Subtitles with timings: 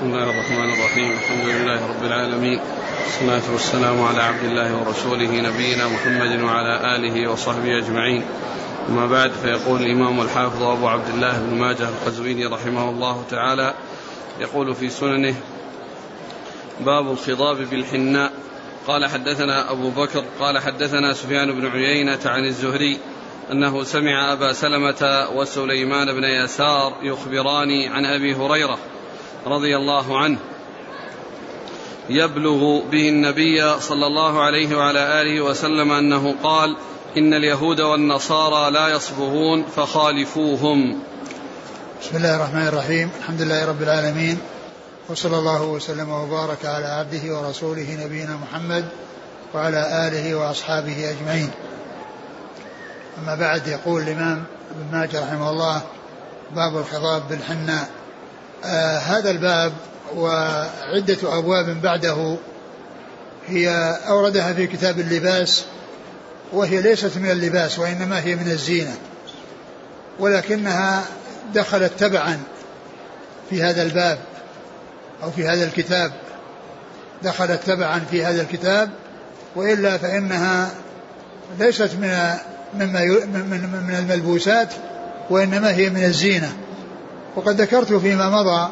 [0.00, 1.12] بسم الله الرحمن الرحيم.
[1.12, 2.60] الحمد لله رب العالمين.
[3.04, 8.24] والصلاة والسلام على عبد الله ورسوله نبينا محمد وعلى آله وصحبه أجمعين.
[8.88, 13.74] أما بعد فيقول الإمام الحافظ أبو عبد الله بن ماجه القزويني رحمه الله تعالى
[14.40, 15.34] يقول في سننه
[16.80, 18.32] باب الخضاب بالحناء
[18.86, 22.98] قال حدثنا أبو بكر قال حدثنا سفيان بن عيينة عن الزهري
[23.52, 28.78] أنه سمع أبا سلمة وسليمان بن يسار يخبران عن أبي هريرة
[29.46, 30.38] رضي الله عنه
[32.08, 36.76] يبلغ به النبي صلى الله عليه وعلى آله وسلم أنه قال
[37.16, 41.02] إن اليهود والنصارى لا يصبغون فخالفوهم.
[42.02, 43.10] بسم الله الرحمن الرحيم.
[43.18, 44.38] الحمد لله رب العالمين
[45.08, 48.84] وصلى الله وسلم وبارك على عبده ورسوله نبينا محمد
[49.54, 51.50] وعلى آله وأصحابه أجمعين.
[53.22, 55.82] أما بعد يقول الإمام ابن ماجه رحمه الله
[56.54, 57.99] باب الخضاب بالحناء.
[58.64, 59.72] آه هذا الباب
[60.16, 62.36] وعدة أبواب بعده
[63.48, 65.64] هي أوردها في كتاب اللباس
[66.52, 68.94] وهي ليست من اللباس وإنما هي من الزينة
[70.18, 71.04] ولكنها
[71.54, 72.38] دخلت تبعا
[73.50, 74.18] في هذا الباب
[75.22, 76.12] أو في هذا الكتاب.
[77.22, 78.90] دخلت تبعا في هذا الكتاب
[79.56, 80.70] وإلا فإنها
[81.58, 82.34] ليست من
[82.74, 84.68] مما من من الملبوسات
[85.30, 86.52] وإنما هي من الزينة.
[87.36, 88.70] وقد ذكرت فيما مضى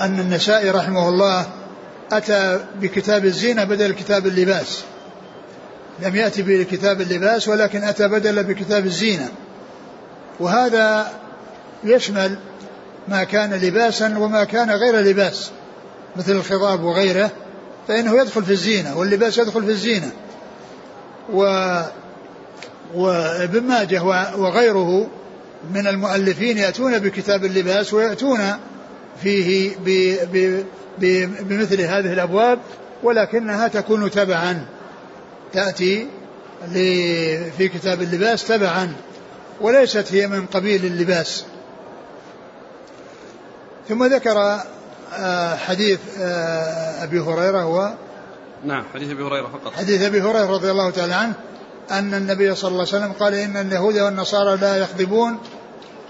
[0.00, 1.46] أن النسائي رحمه الله
[2.12, 4.84] أتى بكتاب الزينة بدل كتاب اللباس.
[6.02, 9.28] لم يأتي بكتاب اللباس ولكن أتى بدل بكتاب الزينة.
[10.40, 11.12] وهذا
[11.84, 12.38] يشمل
[13.08, 15.50] ما كان لباسا وما كان غير لباس
[16.16, 17.30] مثل الخضاب وغيره
[17.88, 20.10] فإنه يدخل في الزينة واللباس يدخل في الزينة.
[21.32, 21.44] و
[22.94, 24.02] وابن ماجه
[24.36, 25.08] وغيره
[25.72, 28.40] من المؤلفين يأتون بكتاب اللباس ويأتون
[29.22, 29.76] فيه
[31.40, 32.58] بمثل هذه الأبواب
[33.02, 34.66] ولكنها تكون تبعا.
[35.52, 36.06] تأتي
[37.56, 38.92] في كتاب اللباس تبعا
[39.60, 41.44] وليست هي من قبيل اللباس.
[43.88, 44.60] ثم ذكر
[45.14, 47.94] آه، حديث آه، أبي هريرة هو
[48.64, 49.72] نعم حديث أبي هريرة فقط.
[49.72, 51.34] حديث أبي هريرة رضي الله تعالى عنه
[51.90, 55.38] أن النبي صلى الله عليه وسلم قال إن اليهود والنصارى لا يخضبون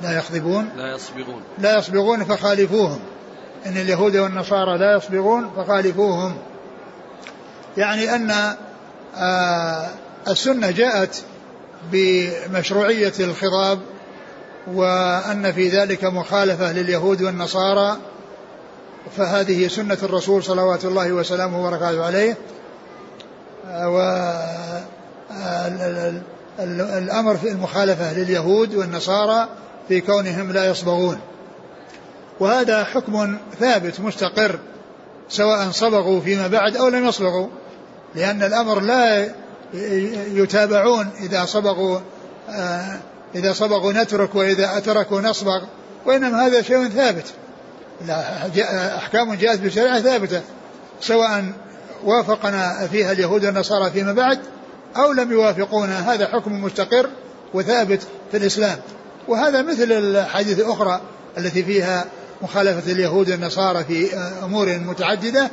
[0.03, 1.43] لا يخضبون لا يصبغون.
[1.59, 3.01] لا يصبغون فخالفوهم.
[3.67, 6.37] إن اليهود والنصارى لا يصبغون فخالفوهم.
[7.77, 8.31] يعني أن
[9.17, 9.89] آه
[10.29, 11.23] السنة جاءت
[11.93, 13.79] بمشروعية الخضاب
[14.67, 17.97] وأن في ذلك مخالفة لليهود والنصارى
[19.17, 22.37] فهذه سنة الرسول صلوات الله وسلامه وبركاته عليه.
[23.69, 24.25] و
[26.99, 29.49] الأمر في المخالفة لليهود والنصارى
[29.89, 31.19] في كونهم لا يصبغون.
[32.41, 34.59] وهذا حكم ثابت مستقر
[35.29, 37.49] سواء صبغوا فيما بعد أو لم يصبغوا
[38.15, 39.29] لأن الأمر لا
[40.33, 41.99] يتابعون إذا صبغوا
[42.49, 42.99] آه،
[43.35, 45.63] إذا صبغوا نترك وإذا أتركوا نصبغ
[46.07, 47.27] وإنما هذا شيء ثابت.
[48.97, 50.43] أحكام جاءت بشريعة ثابتة
[51.01, 51.45] سواء
[52.05, 54.39] وافقنا فيها اليهود والنصارى فيما بعد
[54.97, 57.11] أو لم يوافقونا هذا حكم مستقر
[57.55, 58.79] وثابت في الإسلام.
[59.29, 61.01] وهذا مثل الحديث الأخرى
[61.39, 62.05] التي فيها
[62.43, 65.51] مخالفة اليهود والنصارى في أمور متعددة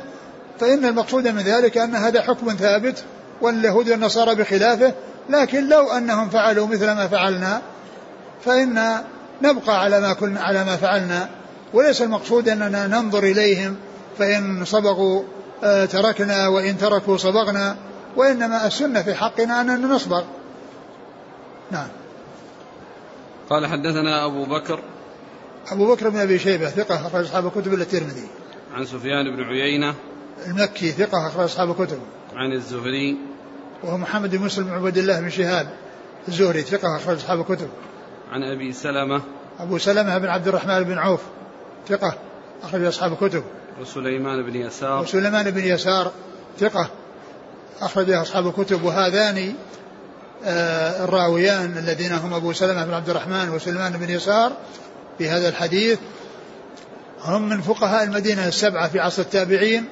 [0.60, 3.04] فإن المقصود من ذلك أن هذا حكم ثابت
[3.40, 4.92] واليهود والنصارى بخلافه
[5.30, 7.62] لكن لو أنهم فعلوا مثل ما فعلنا
[8.44, 9.02] فإن
[9.42, 11.28] نبقى على ما كنا على ما فعلنا.
[11.74, 13.76] وليس المقصود أننا ننظر إليهم
[14.18, 15.22] فإن صبغوا
[15.64, 17.76] آه، تركنا وإن تركوا صبغنا
[18.16, 20.24] وإنما السنة في حقنا أننا نصبر.
[21.70, 21.88] نعم.
[23.52, 24.80] قال حدثنا أبو بكر
[25.68, 28.26] أبو بكر بن أبي شيبة ثقة أخرج أصحاب الكتب إلا الترمذي.
[28.74, 29.94] عن سفيان بن عيينة
[30.46, 31.98] المكي ثقة أخرج أصحاب الكتب.
[32.34, 33.16] عن الزهري
[33.82, 35.70] وهو محمد بن مسلم بن عبد الله بن شهاب
[36.28, 37.68] الزهري ثقة أخرج أصحاب الكتب.
[38.30, 39.22] عن أبي سلمة
[39.58, 41.20] أبو سلمة بن عبد الرحمن بن عوف
[41.88, 42.14] ثقة
[42.62, 43.42] أخرج أصحاب الكتب.
[43.80, 46.12] وسليمان بن يسار وسليمان بن يسار
[46.58, 46.90] ثقة
[47.80, 48.84] أخرجه أصحاب الكتب.
[48.84, 49.54] وهذان
[50.44, 54.52] الراويان الذين هم أبو سلمة بن عبد الرحمن وسلمان بن يسار
[55.18, 55.98] في هذا الحديث
[57.24, 59.84] هم من فقهاء المدينة السبعة في عصر التابعين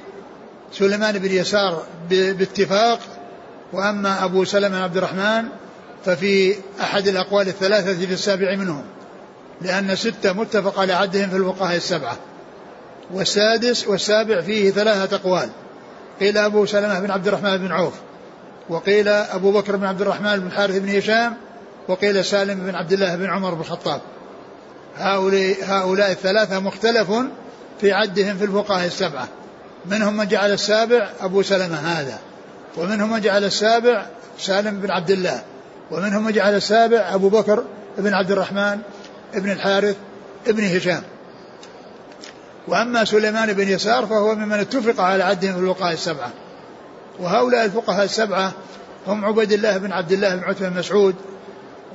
[0.72, 2.98] سليمان بن يسار باتفاق
[3.72, 5.44] وأما أبو سلمة بن عبد الرحمن
[6.04, 8.84] ففي أحد الأقوال الثلاثة في السابع منهم
[9.62, 12.16] لأن ستة متفق على عدهم في الفقهاء السبعة
[13.10, 15.50] والسادس والسابع فيه ثلاثة أقوال
[16.20, 17.94] قيل أبو سلمة بن عبد الرحمن بن عوف.
[18.70, 21.36] وقيل أبو بكر بن عبد الرحمن بن الحارث بن هشام
[21.88, 24.00] وقيل سالم بن عبد الله بن عمر بن الخطاب.
[24.96, 27.12] هؤلاء, هؤلاء الثلاثة مختلف
[27.80, 29.28] في عدهم في الفقهاء السبعة.
[29.86, 32.18] منهم من جعل السابع أبو سلمة هذا
[32.76, 34.06] ومنهم من جعل السابع
[34.38, 35.42] سالم بن عبد الله
[35.90, 37.64] ومنهم من جعل السابع أبو بكر
[37.98, 38.80] بن عبد الرحمن
[39.34, 39.96] بن الحارث
[40.46, 41.02] بن هشام.
[42.68, 46.30] وأما سليمان بن يسار فهو ممن اتفق على عدهم في الفقهاء السبعة.
[47.20, 48.52] وهؤلاء الفقهاء السبعة
[49.06, 51.14] هم عبيد الله بن عبد الله بن عتبة بن مسعود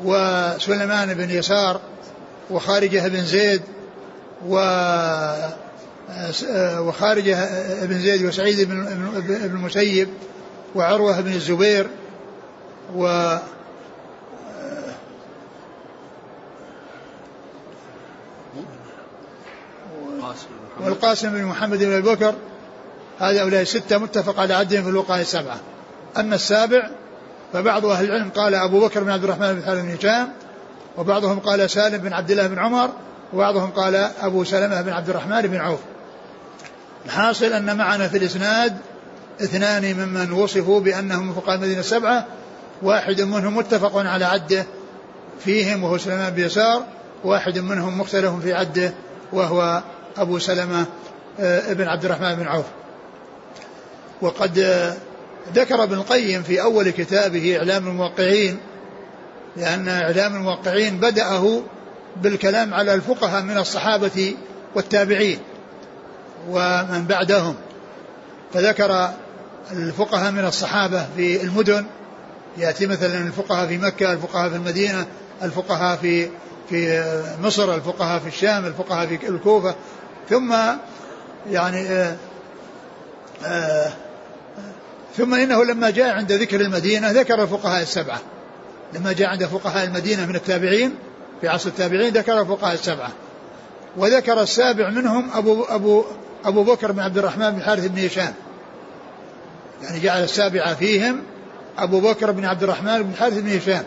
[0.03, 1.79] وسليمان بن يسار
[2.49, 3.61] وخارجة بن زيد
[4.47, 4.55] و
[6.79, 7.47] وخارجة
[7.85, 8.87] بن زيد وسعيد بن
[9.29, 10.09] المسيب
[10.75, 11.87] وعروة بن الزبير
[12.95, 13.37] و
[20.79, 22.35] والقاسم بن محمد بن أبي بكر
[23.19, 25.59] هؤلاء الستة متفق على عدهم في الوقاية السبعة.
[26.17, 26.89] أما السابع
[27.53, 30.27] فبعض أهل العلم قال أبو بكر بن عبد الرحمن بن حارث بن هشام
[30.97, 32.89] وبعضهم قال سالم بن عبد الله بن عمر
[33.33, 35.79] وبعضهم قال أبو سلمة بن عبد الرحمن بن عوف.
[37.05, 38.77] الحاصل أن معنا في الإسناد
[39.41, 42.25] اثنان ممن وصفوا بأنهم فقهاء المدينة السبعة
[42.81, 44.65] واحد منهم متفق على عدة
[45.39, 46.83] فيهم وهو سلمان بن يسار
[47.23, 48.93] واحد منهم مختلف في عدة
[49.33, 49.83] وهو
[50.17, 50.85] أبو سلمة
[51.39, 52.65] آه، بن عبد الرحمن بن عوف.
[54.21, 54.59] وقد
[55.53, 58.57] ذكر ابن القيم في أول كتابه إعلام الموقعين
[59.57, 61.61] لأن إعلام الموقعين بدأه
[62.21, 64.35] بالكلام على الفقهاء من الصحابة
[64.75, 65.39] والتابعين
[66.49, 67.55] ومن بعدهم.
[68.53, 69.09] فذكر
[69.71, 71.85] الفقهاء من الصحابة في المدن
[72.57, 75.05] يأتي مثلا الفقهاء في مكة الفقهاء في المدينة
[75.43, 76.29] الفقهاء في
[76.69, 77.03] في
[77.43, 79.75] مصر الفقهاء في الشام الفقهاء في الكوفة
[80.29, 80.55] ثم
[81.51, 82.15] يعني آه،
[83.45, 83.91] آه،
[85.17, 88.19] ثم إنه لما جاء عند ذكر المدينة ذكر الفقهاء السبعة.
[88.93, 90.95] لما جاء عند فقهاء المدينة من التابعين
[91.41, 93.11] في عصر التابعين ذكر الفقهاء السبعة.
[93.97, 96.03] وذكر السابع منهم أبو أبو
[96.45, 98.33] أبو بكر بن عبد الرحمن بن الحارث بن هشام.
[99.83, 101.21] يعني جعل السابعة فيهم
[101.77, 103.83] أبو بكر بن عبد الرحمن بن الحارث بن هشام.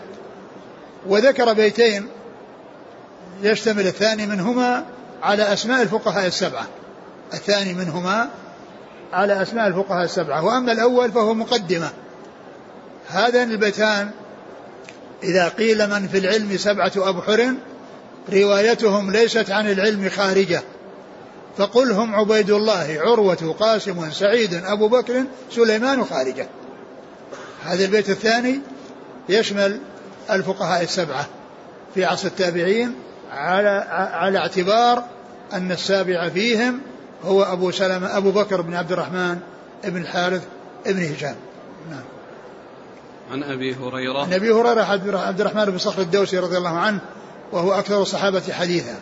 [1.07, 2.07] وذكر بيتين
[3.43, 4.85] يشتمل الثاني منهما
[5.23, 6.67] على أسماء الفقهاء السبعة.
[7.35, 8.31] الثاني منهما
[9.13, 11.91] على أسماء الفقهاء السبعة وأما الأول فهو مقدمة.
[13.09, 14.11] هذان البيتان
[15.23, 17.55] إذا قيل من في العلم سبعة أبحر
[18.33, 20.63] روايتهم ليست عن العلم خارجة.
[21.59, 26.47] فقل هم عبيد الله عروة قاسم سعيد أبو بكر سليمان خارجة.
[27.65, 28.61] هذا البيت الثاني
[29.29, 29.81] يشمل
[30.31, 31.27] الفقهاء السبعة
[31.95, 32.95] في عصر التابعين
[33.33, 35.05] على على اعتبار
[35.53, 36.81] أن السابع فيهم
[37.25, 39.39] هو أبو سلمة أبو بكر بن عبد الرحمن
[39.85, 40.43] بن الحارث
[40.87, 41.37] بن هشام.
[41.91, 42.05] نعم.
[43.33, 44.23] عن أبي هريرة.
[44.23, 44.83] عن أبي هريرة
[45.15, 47.01] عبد الرحمن بن صخر الدوسي رضي الله عنه
[47.53, 48.95] وهو أكثر الصحابة حديثا.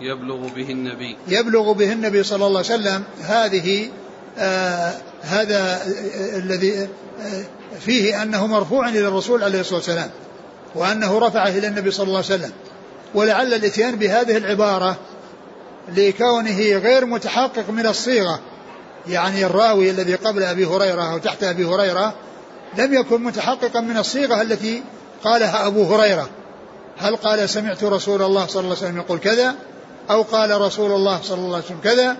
[0.00, 1.16] يبلغ به النبي.
[1.28, 3.88] يبلغ به النبي صلى الله عليه وسلم هذه
[4.38, 4.92] آه
[5.22, 6.88] هذا آه الذي آه
[7.80, 10.10] فيه أنه مرفوع إلى الرسول عليه الصلاة والسلام
[10.74, 12.52] وأنه رفعه إلى النبي صلى الله عليه وسلم.
[13.14, 14.96] ولعل الإتيان بهذه العبارة
[15.88, 18.40] لكونه غير متحقق من الصيغة.
[19.08, 22.14] يعني الراوي الذي قبل أبي هريرة أو تحت أبي هريرة
[22.78, 24.82] لم يكن متحققا من الصيغة التي
[25.24, 26.28] قالها أبو هريرة.
[26.98, 29.54] هل قال سمعت رسول الله صلى الله عليه وسلم يقول كذا؟
[30.10, 32.16] أو قال رسول الله صلى الله عليه وسلم كذا؟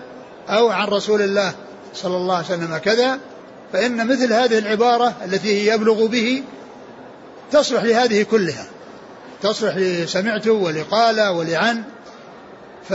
[0.49, 1.53] أو عن رسول الله
[1.93, 3.19] صلى الله عليه وسلم كذا؟
[3.73, 6.43] فإن مثل هذه العبارة التي يبلغ به
[7.51, 8.65] تصلح لهذه كلها.
[9.41, 11.83] تصلح لسمعت ولقال ولعن.
[12.89, 12.93] ف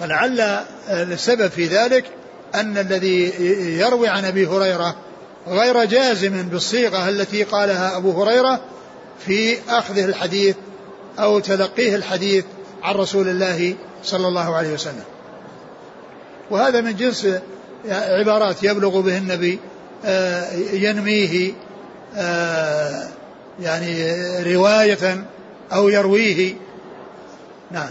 [0.00, 0.40] فلعل
[0.88, 2.04] السبب في ذلك
[2.54, 3.32] أن الذي
[3.78, 4.96] يروي عن أبي هريرة
[5.48, 8.60] غير جازم بالصيغة التي قالها أبو هريرة
[9.26, 10.56] في أخذه الحديث
[11.18, 12.44] أو تلقيه الحديث
[12.82, 15.04] عن رسول الله صلى الله عليه وسلم.
[16.50, 17.28] وهذا من جنس
[17.88, 19.58] عبارات يبلغ به النبي
[20.04, 21.52] آه، ينميه
[22.16, 23.08] آه،
[23.60, 24.12] يعني
[24.54, 25.24] رواية
[25.72, 26.54] أو يرويه.
[27.70, 27.90] نعم.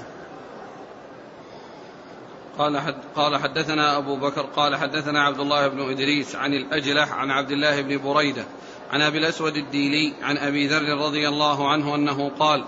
[2.59, 7.31] قال حد قال حدثنا أبو بكر قال حدثنا عبد الله بن إدريس عن الأجلح عن
[7.31, 8.45] عبد الله بن بريدة
[8.91, 12.63] عن أبي الأسود الديلي عن أبي ذر رضي الله عنه أنه قال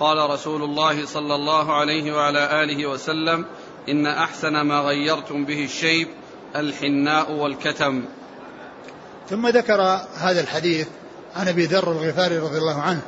[0.00, 3.44] قال رسول الله صلى الله عليه وعلى آله وسلم
[3.88, 6.08] إن أحسن ما غيرتم به الشيب
[6.56, 8.04] الحناء والكتم.
[9.30, 9.80] ثم ذكر
[10.16, 10.88] هذا الحديث
[11.36, 13.02] عن أبي ذر الغفاري رضي الله عنه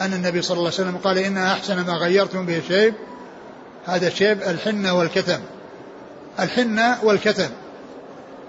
[0.00, 2.94] أن النبي صلى الله عليه وسلم قال إن أحسن ما غيرتم به الشيب
[3.84, 5.40] هذا الشيب الحنة والكتم.
[6.40, 7.48] الحنة والكتم.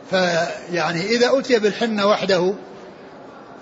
[0.10, 2.54] فيعني إذا أتي بالحنة وحده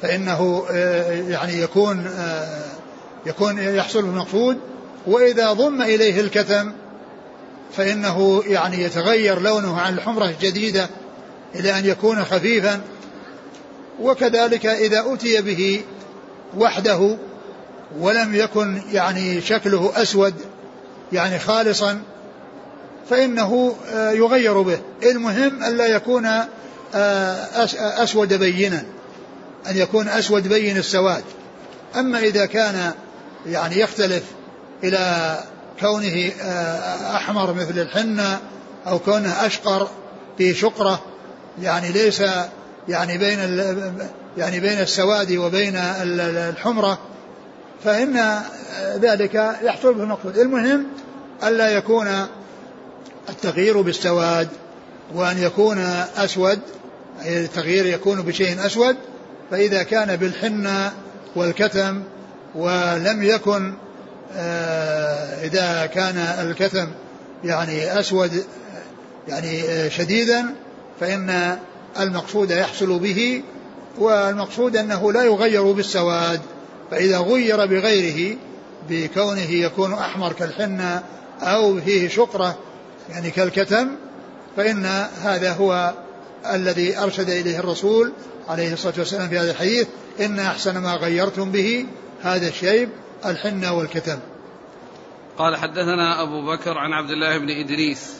[0.01, 2.63] فإنه آه، يعني يكون آه،
[3.25, 4.57] يكون يحصل المقصود.
[5.07, 6.73] وإذا ضم إليه الكتم
[7.77, 10.89] فإنه يعني يتغير لونه عن الحمرة الجديدة
[11.55, 12.81] إلى أن يكون خفيفا.
[14.01, 15.81] وكذلك إذا أتي به
[16.57, 17.17] وحده
[17.99, 20.33] ولم يكن يعني شكله أسود
[21.13, 22.01] يعني خالصا
[23.09, 24.79] فإنه آه، يغير به.
[25.03, 26.25] المهم ألا يكون
[26.95, 27.35] آه،
[28.03, 28.83] أسود بينا
[29.69, 31.23] أن يكون أسود بين السواد.
[31.95, 32.91] أما إذا كان
[33.45, 34.23] يعني يختلف
[34.83, 35.37] إلى
[35.79, 38.39] كونه آه، أحمر مثل الحنة
[38.87, 39.87] أو كونه أشقر
[40.37, 41.01] في شقرة
[41.61, 42.23] يعني ليس
[42.87, 43.39] يعني بين
[44.37, 46.99] يعني بين السواد وبين الحمرة
[47.83, 48.39] فإن
[48.95, 50.85] ذلك يحصل به المقصود المهم
[51.43, 52.07] ألا يكون
[53.29, 54.47] التغيير بالسواد
[55.15, 55.77] وأن يكون
[56.17, 56.59] أسود
[57.25, 58.95] التغيير يكون بشيء أسود
[59.51, 60.91] فإذا كان بالحنة
[61.35, 62.03] والكتم
[62.55, 63.73] ولم يكن
[64.35, 66.87] آه، إذا كان الكتم
[67.43, 68.43] يعني أسود
[69.27, 70.45] يعني آه، شديدا
[70.99, 71.57] فإن
[71.99, 73.43] المقصود يحصل به
[73.97, 76.41] والمقصود أنه لا يغير بالسواد
[76.91, 78.37] فإذا غير بغيره
[78.89, 81.03] بكونه يكون أحمر كالحنة
[81.41, 82.57] أو فيه شقرة
[83.09, 83.87] يعني كالكتم
[84.57, 84.85] فإن
[85.21, 85.93] هذا هو
[86.53, 88.11] الذي أرشد إليه الرسول
[88.47, 89.87] عليه الصلاة والسلام في هذا الحديث
[90.19, 91.85] إن أحسن ما غيرتم به
[92.21, 92.89] هذا الشيب
[93.25, 94.19] الحنة والكتم.
[95.37, 98.13] قال حدثنا أبو بكر عن عبد الله بن إدريس.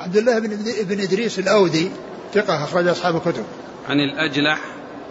[0.00, 0.48] عبد الله بن,
[0.82, 1.90] بن إدريس الأودي
[2.34, 3.44] ثقة أخرج أصحاب الكتب.
[3.88, 4.60] عن الأجلح.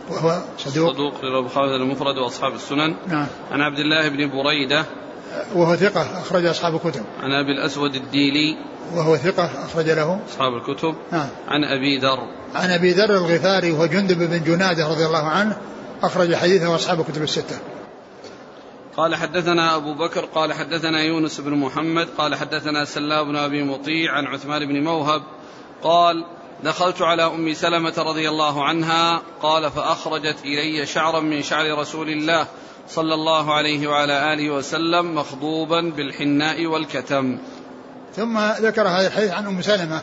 [0.10, 0.94] وهو صدوق.
[0.94, 2.96] صدوق البخاري المفرد وأصحاب السنن.
[3.08, 3.28] نعم.
[3.51, 4.86] عن عبد الله بن بريدة.
[5.55, 7.03] وهو ثقة أخرج أصحاب الكتب.
[7.19, 8.57] عن أبي الأسود الديلي.
[8.95, 10.19] وهو ثقة أخرج له.
[10.29, 10.95] أصحاب الكتب.
[11.12, 11.27] نعم.
[11.48, 12.19] عن أبي ذر.
[12.55, 15.57] عن أبي ذر الغفاري وهو جندب بن جنادة رضي الله عنه
[16.03, 17.59] أخرج حديثه أصحاب الكتب الستة.
[18.98, 24.12] قال حدثنا أبو بكر قال حدثنا يونس بن محمد قال حدثنا سلام بن أبي مطيع
[24.12, 25.21] عن عثمان بن موهب
[25.83, 26.25] قال
[26.63, 32.48] دخلت على أم سلمة رضي الله عنها قال فأخرجت إلي شعرا من شعر رسول الله
[32.89, 37.38] صلى الله عليه وعلى آله وسلم مخضوبا بالحناء والكتم.
[38.16, 40.01] ثم ذكر هذا الحديث عن أم سلمة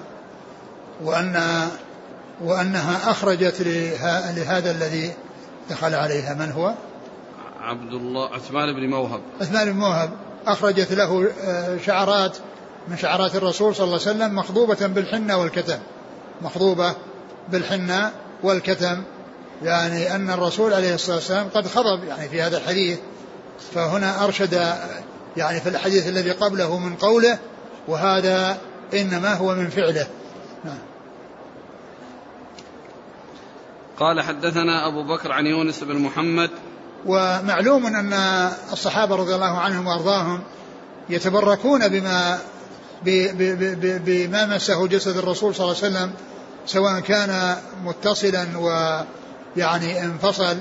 [1.02, 1.68] وان
[2.40, 3.60] وأنها أخرجت
[4.36, 5.12] لهذا الذي
[5.70, 6.74] دخل عليها من هو؟
[7.60, 10.10] عبد الله عثمان بن موهب عثمان بن موهب
[10.46, 12.36] أخرجت له آه، شعرات
[12.88, 15.78] من شعرات الرسول صلى الله عليه وسلم مخضوبة بالحنة والكتم
[16.42, 16.94] مخضوبة
[17.48, 18.12] بالحنة
[18.42, 19.02] والكتم
[19.62, 22.98] يعني أن الرسول عليه الصلاة والسلام قد خضب يعني في هذا الحديث
[23.74, 24.74] فهنا أرشد
[25.36, 27.38] يعني في الحديث الذي قبله من قوله
[27.88, 28.58] وهذا
[28.94, 30.06] إنما هو من فعله
[30.64, 30.78] نعم.
[33.98, 36.50] قال حدثنا أبو بكر عن يونس بن محمد
[37.06, 38.12] ومعلوم أن
[38.72, 40.42] الصحابة رضي الله عنهم وأرضاهم
[41.08, 42.38] يتبركون بما
[43.04, 46.12] بما مسه جسد الرسول صلى الله عليه وسلم
[46.66, 50.56] سواء كان متصلا ويعني انفصل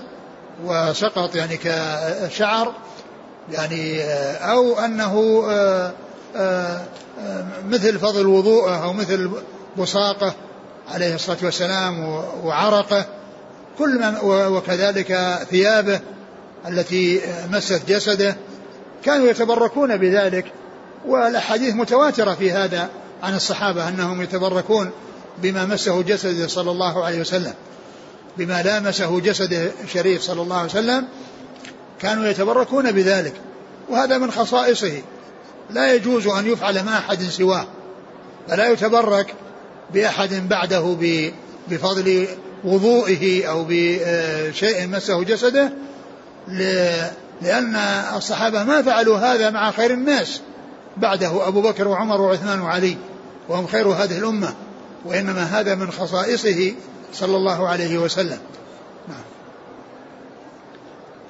[0.65, 2.73] وسقط يعني كشعر
[3.51, 4.03] يعني
[4.35, 5.93] أو أنه آه،
[6.35, 6.81] آه،
[7.69, 9.31] مثل فضل وضوءه أو مثل
[9.77, 10.33] بصاقه
[10.93, 13.05] عليه الصلاة والسلام وعرقه
[13.77, 15.99] كل ما وكذلك ثيابه
[16.67, 18.35] التي مست جسده
[19.03, 20.45] كانوا يتبركون بذلك.
[21.07, 22.89] والأحاديث متواترة في هذا
[23.23, 24.91] عن الصحابة أنهم يتبركون
[25.37, 27.53] بما مسه جسده صلى الله عليه وسلم.
[28.37, 31.07] بما لامسه جسده الشريف صلى الله عليه وسلم
[32.01, 33.33] كانوا يتبركون بذلك.
[33.89, 35.01] وهذا من خصائصه.
[35.69, 37.67] لا يجوز أن يفعل مع أحد سواه.
[38.49, 39.33] فلا يتبرك
[39.93, 40.97] بأحد بعده
[41.67, 42.27] بفضل
[42.63, 45.71] وضوئه أو بشيء مسه جسده
[47.41, 47.75] لأن
[48.15, 50.41] الصحابة ما فعلوا هذا مع خير الناس.
[50.97, 52.97] بعده أبو بكر وعمر وعثمان وعلي
[53.49, 54.53] وهم خير هذه الأمة
[55.05, 56.73] وإنما هذا من خصائصه
[57.13, 58.39] صلى الله عليه وسلم
[59.07, 59.23] نعم.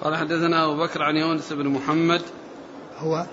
[0.04, 2.22] قال حدثنا أبو بكر عن يونس بن محمد
[2.98, 3.26] هو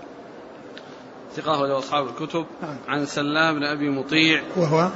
[1.36, 2.76] ثقة له أصحاب الكتب نعم.
[2.88, 4.88] عن سلام بن أبي مطيع وهو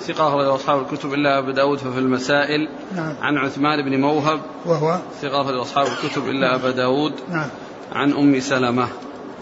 [0.00, 3.14] ثقة له أصحاب الكتب إلا أبو داود ففي المسائل نعم.
[3.20, 7.48] عن عثمان بن موهب وهو ثقة له أصحاب الكتب إلا أبا داود نعم.
[7.92, 8.88] عن أم سلمة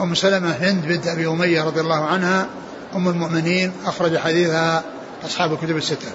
[0.00, 2.48] أم سلمة هند بنت أبي أمية رضي الله عنها
[2.94, 4.84] أم المؤمنين أخرج حديثها
[5.24, 6.12] أصحاب الكتب الستة.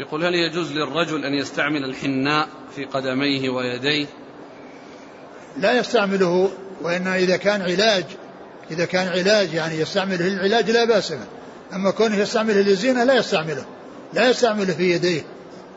[0.00, 4.06] يقول هل يجوز للرجل أن يستعمل الحناء في قدميه ويديه؟
[5.58, 6.50] لا يستعمله
[6.82, 8.04] وإن إذا كان علاج
[8.70, 11.26] إذا كان علاج يعني يستعمله للعلاج لا بأس به.
[11.72, 13.64] أما كونه يستعمله للزينة لا يستعمله
[14.12, 15.22] لا يستعمله في يديه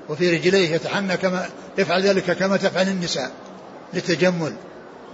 [0.09, 3.31] وفي رجليه يتحنى كما يفعل ذلك كما تفعل النساء
[3.93, 4.53] للتجمل.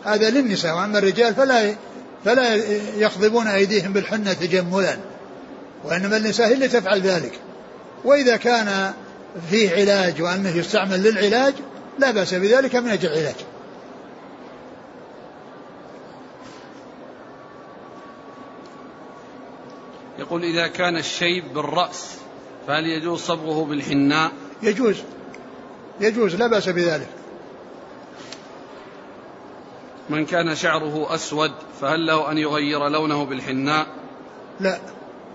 [0.06, 1.76] هذا للنساء وأما الرجال فلا
[2.26, 2.56] فلا
[2.98, 4.98] يخضبون أيديهم بالحنة تجملا
[5.84, 7.40] وإنما النساء هي اللي تفعل ذلك.
[8.04, 8.94] وإذا كان
[9.50, 11.54] فيه علاج وأنه يستعمل للعلاج
[12.00, 13.36] لا بأس بذلك من أجل العلاج.
[20.20, 22.06] يقول إذا كان الشيب بالرأس
[22.68, 24.32] فهل يجوز صبغه بالحناء؟
[24.64, 24.96] يجوز.
[26.02, 27.08] يجوز لا بأس بذلك.
[30.10, 33.88] من كان شعره أسود فهل له أن يغير لونه بالحناء؟
[34.60, 34.78] لا.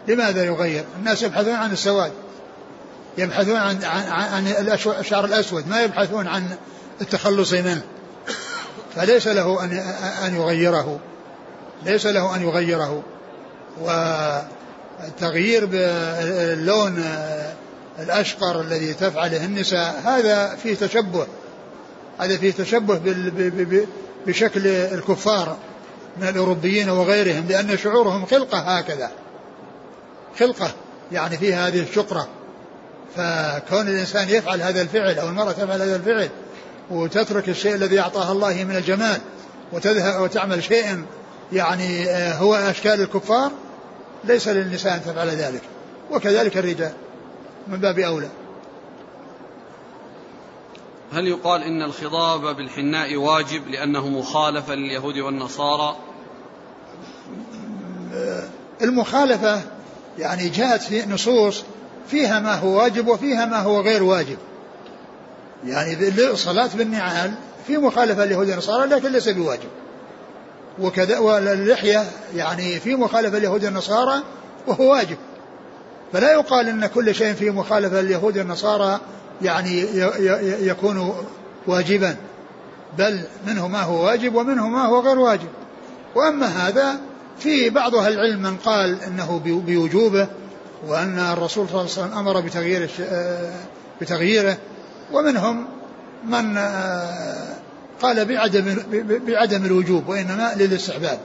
[0.08, 2.12] لماذا يغير؟ الناس يبحثون عن السواد.
[3.18, 4.46] يبحثون عن عن, عن
[5.00, 6.46] الشعر الأسود ما يبحثون عن
[7.00, 7.82] التخلص منه.
[8.96, 9.72] فليس له أن
[10.26, 11.00] أن يغيره.
[11.84, 13.02] ليس له أن يغيره.
[13.80, 17.04] والتغيير باللون
[17.98, 21.26] الأشقر الذي تفعله النساء هذا فيه تشبه.
[22.18, 22.98] هذا فيه تشبه
[24.26, 25.56] بشكل الكفار
[26.16, 29.10] من الأوروبيين وغيرهم لأن شعورهم خلقة هكذا.
[30.38, 30.70] خلقة
[31.12, 32.28] يعني فيها هذه الشقرة.
[33.16, 36.28] فكون الإنسان يفعل هذا الفعل أو المرأة تفعل هذا الفعل
[36.90, 39.20] وتترك الشيء الذي أعطاها الله من الجمال
[39.72, 41.06] وتذهب وتعمل شيئا
[41.52, 43.50] يعني آه، هو أشكال الكفار
[44.24, 45.62] ليس للنساء أن تفعل ذلك.
[46.10, 46.92] وكذلك الرجال
[47.68, 48.28] من باب أولى.
[51.12, 55.96] هل يقال إن الخضاب بالحناء واجب لأنه مخالفة لليهود والنصارى؟
[58.82, 59.60] المخالفة
[60.18, 61.64] يعني جاءت في نصوص
[62.08, 64.38] فيها ما هو واجب وفيها ما هو غير واجب.
[65.64, 67.34] يعني الصلاة بالنعال
[67.66, 69.68] في مخالفة لليهود والنصارى لكن ليس بواجب.
[70.80, 74.22] وكذا واللحية يعني في مخالفة لليهود والنصارى
[74.66, 75.16] وهو واجب.
[76.12, 79.00] فلا يقال إن كل شيء فيه مخالفة لليهود والنصارى
[79.42, 79.80] يعني
[80.66, 81.14] يكون
[81.66, 82.16] واجبا.
[82.98, 85.48] بل منه ما هو واجب ومنه ما هو غير واجب.
[86.14, 87.00] وأما هذا
[87.38, 90.28] في بعض أهل العلم من قال إنه بوجوبه
[90.86, 92.90] وأن الرسول صلى الله عليه وسلم أمر بتغيير
[94.00, 94.56] بتغييره.
[95.12, 95.66] ومنهم
[96.24, 96.58] من
[98.02, 98.76] قال بعدم
[99.26, 101.20] بعدم الوجوب وإنما للاستحباب.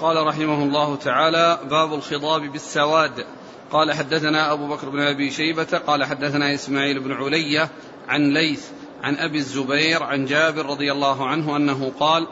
[0.00, 3.24] قال رحمه الله تعالى باب الخضاب بالسواد.
[3.72, 7.68] قال حدثنا أبو بكر بن أبي شيبة قال حدثنا إسماعيل بن علية
[8.08, 8.66] عن ليث
[9.02, 12.26] عن أبي الزبير عن جابر رضي الله عنه أنه قال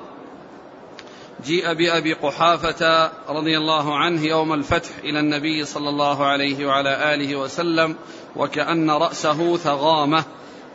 [1.44, 7.36] جيء بأبي قحافة رضي الله عنه يوم الفتح إلى النبي صلى الله عليه وعلى آله
[7.36, 7.96] وسلم
[8.36, 10.24] وكأن رأسه ثغامة.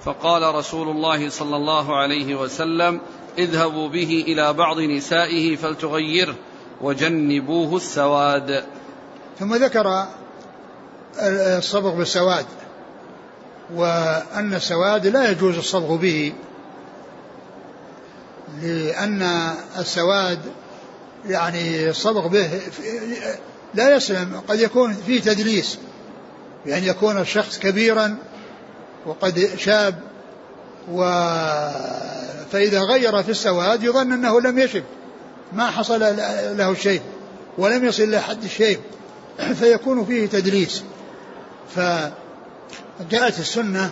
[0.04, 3.02] فقال رسول الله صلى الله عليه وسلم
[3.38, 6.36] اذهبوا به إلى بعض نسائه فلتغيره
[6.82, 8.64] وجنبوه السواد.
[9.40, 10.08] ثم ذكر
[11.20, 12.46] الصبغ بالسواد
[13.76, 16.34] وأن السواد لا يجوز الصبغ به
[18.62, 20.40] لأن السواد
[21.26, 22.50] يعني الصبغ به
[23.74, 25.78] لا يسلم قد يكون فيه تدليس
[26.66, 28.18] بأن يكون الشخص كبيرا
[29.06, 30.00] وقد شاب
[30.92, 31.04] و
[32.52, 34.84] فإذا غير في السواد يظن أنه لم يشب
[35.54, 36.00] ما حصل
[36.58, 37.02] له الشيب
[37.58, 38.80] ولم يصل إلى حد الشيء
[39.60, 40.84] فيكون فيه تدليس.
[41.70, 43.90] فجاءت السنة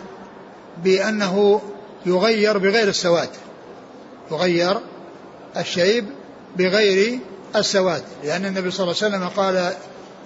[0.83, 1.61] بأنه
[2.05, 3.29] يغير بغير السواد
[4.31, 4.77] يغير
[5.57, 6.05] الشيب
[6.57, 7.19] بغير
[7.55, 9.73] السواد لأن النبي صلى الله عليه وسلم قال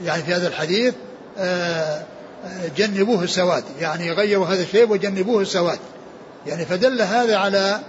[0.04, 0.94] يعني في هذا الحديث
[1.38, 2.04] آه،
[2.46, 5.80] آه، جنبوه السواد يعني غيروا هذا الشيب وجنبوه السواد.
[6.48, 7.80] يعني فدل هذا على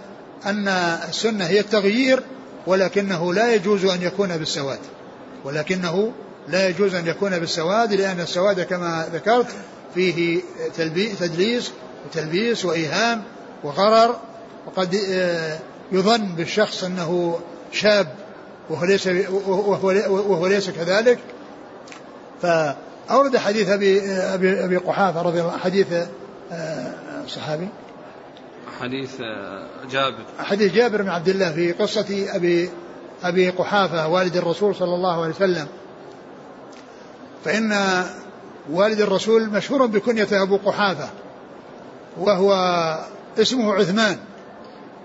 [0.46, 0.68] أن
[1.08, 2.22] السنة هي التغيير
[2.66, 4.78] ولكنه لا يجوز أن يكون بالسواد
[5.44, 6.12] ولكنه
[6.48, 9.46] لا يجوز أن يكون بالسواد لأن السواد كما ذكرت
[9.94, 10.40] فيه
[11.20, 11.72] تدليس
[12.06, 13.22] وتلبيس وإيهام
[13.64, 14.16] وغرر.
[14.66, 15.58] وقد آه،
[15.92, 17.40] يظن بالشخص أنه
[17.72, 18.08] شاب
[18.70, 21.18] وهو ليس وهو, ليس كذلك.
[22.42, 25.86] فأورد حديث أبي أبي أبي قحافة رضي الله حديث
[26.52, 26.92] آه،
[27.28, 27.68] صحابي؟
[28.80, 30.24] حديث آه، جابر.
[30.38, 32.70] حديث جابر بن عبد الله في قصة أبي
[33.22, 35.66] أبي قحافة والد الرسول صلى الله عليه وسلم.
[37.44, 38.04] فإن
[38.70, 41.08] والد الرسول مشهور بكنية أبو قحافة
[42.20, 42.52] وهو
[43.38, 44.16] اسمه عثمان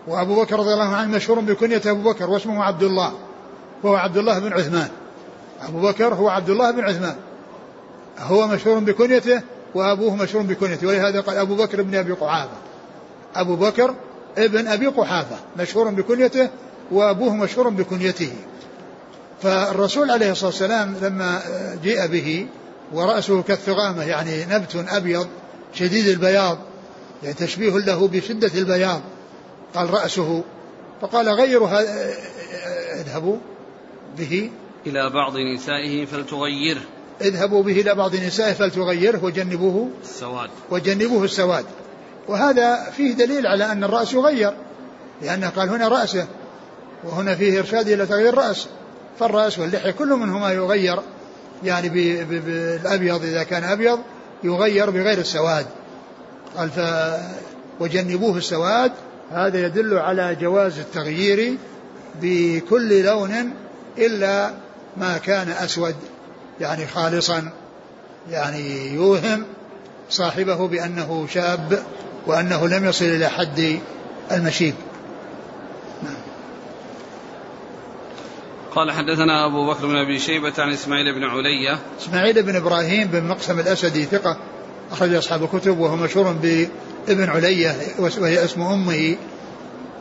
[0.08, 3.13] وأبو بكر رضي الله عنه مشهور بكنية أبو بكر واسمه عبد الله
[3.84, 4.88] وهو عبد الله بن عثمان.
[5.62, 7.15] أبو بكر هو عبد الله بن عثمان.
[8.19, 9.41] هو مشهور بكنيته
[9.75, 12.58] وأبوه مشهور بكنيته ولهذا قال أبو بكر بن أبي قحافة.
[13.36, 13.95] أبو بكر
[14.38, 16.49] ابن أبي قحافة مشهور بكنيته
[16.91, 18.34] وأبوه مشهور بكنيته.
[19.41, 21.41] فالرسول عليه الصلاة والسلام لما
[21.84, 22.47] جيء به
[22.93, 25.28] ورأسه كالثغامة يعني نبت أبيض
[25.73, 26.58] شديد البياض
[27.23, 29.02] يعني تشبيه له بشدة البياض
[29.75, 30.43] قال رأسه
[31.02, 31.69] فقال غيروا
[33.02, 33.38] اذهبوا
[34.17, 34.52] به
[34.88, 36.82] إلى بعض نسائه فلتغيره.
[37.21, 40.49] اذهبوا به إلى بعض نسائه فلتغيره وجنبوه السواد.
[40.71, 41.65] وجنبوه السواد.
[42.28, 44.54] وهذا فيه دليل على أن الرأس يغير
[45.21, 46.28] لأنه قال هنا رأسه
[47.04, 48.67] وهنا فيه إرشاد إلى تغيير الرأس.
[49.19, 50.99] فالرأس واللحية كل منهما يغير
[51.63, 53.99] يعني بالأبيض إذا كان أبيض
[54.43, 55.65] يغير بغير السواد.
[56.58, 56.69] قال
[57.79, 58.91] وجنبوه السواد
[59.32, 61.58] هذا يدل على جواز التغيير
[62.21, 63.53] بكل لون
[63.97, 64.53] إلا
[64.97, 65.95] ما كان أسود
[66.62, 67.51] يعني خالصا
[68.32, 69.43] يعني يوهم
[70.10, 71.84] صاحبه بأنه شاب
[72.27, 73.79] وأنه لم يصل إلى حد
[74.32, 74.73] المشيب.
[78.75, 83.23] قال حدثنا أبو بكر بن أبي شيبة عن إسماعيل بن علية إسماعيل بن إبراهيم بن
[83.23, 84.38] مقسم الأسدي ثقة
[84.91, 86.32] أخرج أصحاب الكتب وهو مشهور
[87.08, 89.15] بابن علية وهي اسم أمه.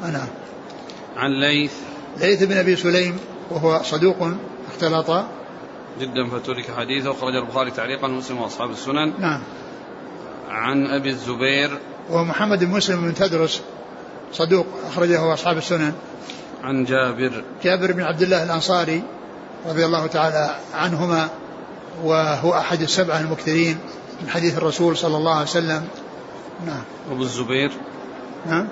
[0.04, 0.26] أنا.
[1.16, 1.72] عن ليث.
[2.16, 3.18] ليث بن أبي سليم
[3.50, 4.30] وهو صدوق
[4.72, 5.24] اختلط.
[6.00, 9.20] جدا فترك حديثه أخرج البخاري تعليقا ومسلم وأصحاب السنن.
[9.20, 9.42] نعم.
[10.48, 11.78] عن أبي الزبير.
[12.10, 13.62] ومحمد بن مسلم بن تدرس
[14.32, 15.92] صدوق أخرجه أصحاب السنن.
[16.64, 17.44] عن جابر.
[17.62, 19.02] جابر بن عبد الله الأنصاري
[19.66, 21.28] رضي الله تعالى عنهما
[22.04, 23.78] وهو أحد السبعة المكثرين
[24.22, 25.88] من حديث الرسول صلى الله عليه وسلم.
[26.66, 26.82] نعم.
[27.10, 27.72] أبو الزبير.
[28.46, 28.68] نعم.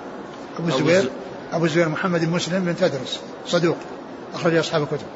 [0.59, 1.09] أبو الزبير.
[1.53, 3.77] أبو الزبير محمد بن مسلم بن تدرس صدوق
[4.33, 5.07] أخرج أصحاب الكتب.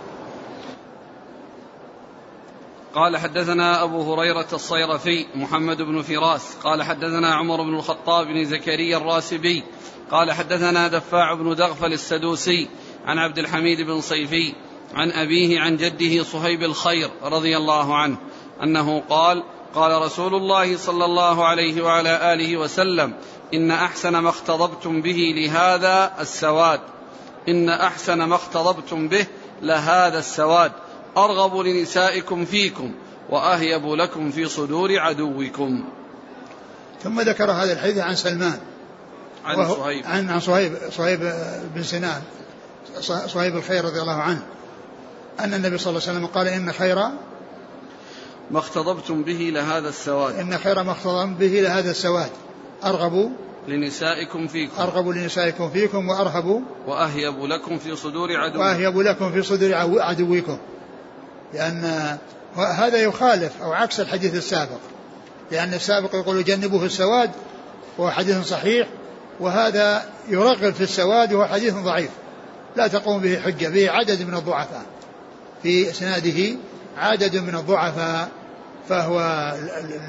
[2.95, 6.55] قال حدثنا أبو هريرة الصيرفي محمد بن فراس.
[6.63, 9.63] قال حدثنا عمر بن الخطاب بن زكريا الراسبي
[10.11, 12.67] قال حدثنا دفاع بن دغفل السدوسي
[13.05, 14.53] عن عبد الحميد بن صيفي
[14.93, 18.17] عن أبيه عن جده صهيب الخير رضي الله عنه
[18.63, 19.43] أنه قال
[19.75, 23.13] قال رسول الله صلى الله عليه وعلى آله وسلم
[23.53, 26.79] إن أحسن ما اختضبتم به لهذا السواد.
[27.47, 29.25] إن أحسن ما اختضبتم به
[29.61, 30.71] لهذا السواد.
[31.17, 32.91] أرغب لنسائكم فيكم
[33.29, 35.83] وأهيب لكم في صدور عدوكم.
[37.03, 38.59] ثم ذكر هذا الحديث عن سلمان.
[39.45, 40.05] عن صهيب.
[40.05, 41.33] عن عن صهيب صهيب
[41.75, 42.21] بن سنان
[43.27, 44.41] صهيب الخير رضي الله عنه
[45.39, 46.97] أن النبي صلى الله عليه وسلم قال إن خير
[48.51, 50.35] ما اختضبتم به لهذا السواد.
[50.35, 52.29] إن خير ما اختضبتم به لهذا السواد.
[52.83, 53.31] أرغب
[53.67, 54.81] لنسائكم فيكم.
[54.81, 58.59] أرغب لنسائكم فيكم وأرهب وأهيب لكم في صدور عدوكم.
[58.59, 60.57] وأهيب لكم في صدور عدوكم.
[61.53, 62.17] لأن
[62.55, 64.79] هذا يخالف أو عكس الحديث السابق.
[65.51, 67.31] لأن السابق يقول جنبوه السواد
[67.97, 68.87] وهو حديث صحيح
[69.41, 72.09] وهذا يرغب في السواد وهو حديث ضعيف.
[72.75, 74.85] لا تقوم به حجة به عدد من الضعفاء.
[75.63, 76.57] في إسناده
[76.97, 78.29] عدد من الضعفاء
[78.89, 79.19] فهو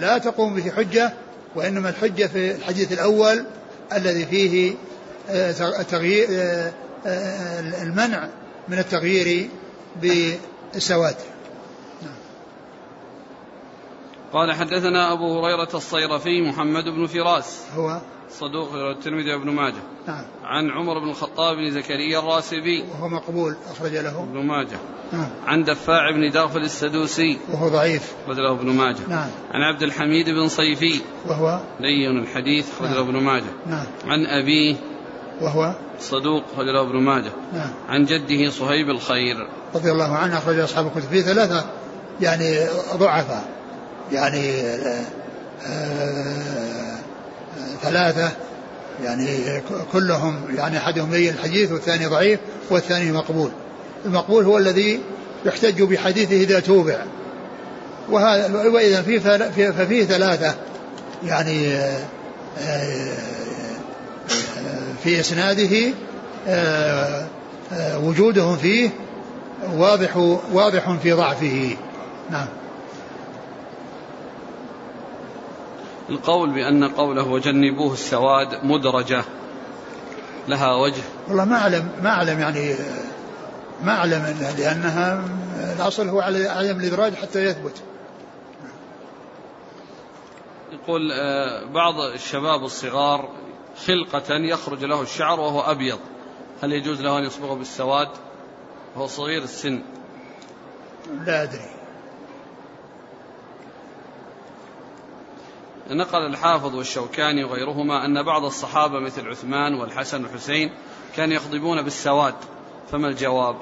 [0.00, 1.12] لا تقوم به حجة
[1.54, 3.44] وإنما الحجة في الحديث الأول
[3.92, 4.74] الذي فيه
[5.30, 6.72] آه، آه،
[7.06, 8.28] آه، المنع
[8.68, 9.48] من التغيير
[10.02, 11.16] بالسواد.
[14.32, 17.60] قال حدثنا أبو هريرة الصيرفي محمد بن فراس.
[17.76, 18.00] هو
[18.40, 19.82] صدوق الترمذي وابن ماجه.
[20.06, 20.24] نعم.
[20.44, 22.84] عن عمر بن الخطاب بن زكريا الراسبي.
[22.92, 24.22] وهو مقبول أخرج له.
[24.22, 24.78] ابن ماجه.
[25.12, 25.28] نعم.
[25.46, 27.38] عن دفاع بن دغفل السدوسي.
[27.52, 28.12] وهو ضعيف.
[28.24, 29.08] أخرج له ابن ماجه.
[29.08, 29.30] نعم.
[29.50, 31.00] عن عبد الحميد بن صيفي.
[31.26, 33.08] وهو؟ لين الحديث أخرج له نعم.
[33.08, 33.52] ابن ماجه.
[33.66, 33.86] نعم.
[34.06, 34.76] عن أبيه.
[35.40, 37.32] وهو؟ صدوق أخرج له ابن ماجه.
[37.52, 37.70] نعم.
[37.88, 39.48] عن جده صهيب الخير.
[39.74, 41.08] رضي الله عنه أخرج أصحاب الكتب.
[41.08, 41.64] في ثلاثة
[42.20, 42.66] يعني
[42.96, 43.44] ضعفاء.
[44.12, 45.04] يعني آه،
[45.66, 46.98] آه،
[47.82, 48.30] ثلاثة
[49.04, 49.62] يعني
[49.92, 53.50] كلهم يعني أحدهم بين الحديث والثاني ضعيف والثاني مقبول.
[54.04, 55.00] المقبول هو الذي
[55.44, 56.98] يحتج بحديثه إذا توبع.
[58.10, 59.20] وهذا وإذا في
[59.72, 60.54] ففيه ثلاثة
[61.24, 61.74] يعني
[62.60, 63.12] آه،
[65.04, 65.92] في إسناده
[67.96, 68.90] وجودهم فيه
[69.72, 70.16] واضح
[70.52, 71.76] واضح في ضعفه.
[72.30, 72.46] نعم.
[76.12, 79.24] القول بأن قوله وجنبوه السواد مدرجة
[80.48, 81.02] لها وجه.
[81.28, 82.74] والله ما أعلم ما أعلم يعني
[83.82, 85.24] ما أعلم لأنها
[85.76, 87.82] الأصل هو على عدم الإدراج حتى يثبت.
[90.72, 93.28] يقول آه، بعض الشباب الصغار
[93.86, 95.98] خلقة يخرج له الشعر وهو أبيض.
[96.62, 98.08] هل يجوز له أن يصبغه بالسواد؟
[98.96, 99.82] وهو صغير السن.
[101.26, 101.81] لا أدري.
[105.90, 110.70] نقل الحافظ والشوكاني وغيرهما أن بعض الصحابة مثل عثمان والحسن والحسين
[111.16, 112.34] كانوا يخضبون بالسواد
[112.92, 113.56] فما الجواب؟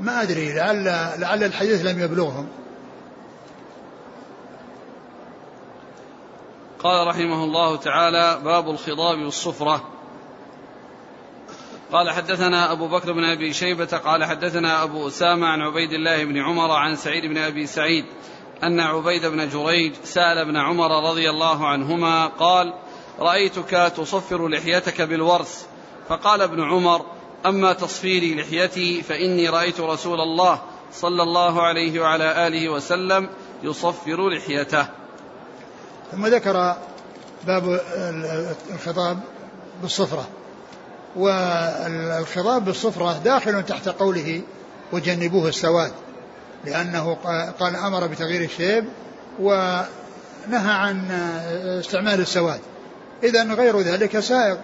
[0.00, 0.84] ما أدري لعل,
[1.20, 2.48] لعل الحديث لم يبلغهم.
[6.78, 9.84] قال رحمه الله تعالى باب الخضاب والصفرة.
[11.92, 16.38] قال حدثنا أبو بكر بن أبي شيبة قال حدثنا أبو أسامة عن عبيد الله بن
[16.38, 18.04] عمر عن سعيد بن أبي سعيد
[18.62, 22.74] أن عبيد بن جريج سأل ابن عمر رضي الله عنهما قال
[23.18, 25.66] رأيتك تصفر لحيتك بالورس
[26.08, 27.06] فقال ابن عمر
[27.46, 30.60] أما تصفيري لحيتي فإني رأيت رسول الله
[30.92, 33.28] صلى الله عليه وعلى آله وسلم
[33.62, 34.86] يصفر لحيته
[36.12, 36.76] ثم ذكر
[37.46, 37.80] باب
[38.70, 39.18] الخطاب
[39.82, 40.28] بالصفرة.
[41.16, 44.42] والخطاب بالصفرة داخل تحت قوله
[44.92, 45.92] وجنبوه السواد
[46.64, 47.14] لأنه
[47.60, 48.84] قال أمر بتغيير الشيب
[49.40, 49.86] ونهى
[50.50, 51.10] عن
[51.80, 52.60] استعمال السواد.
[53.22, 54.56] إذا غير ذلك سائغ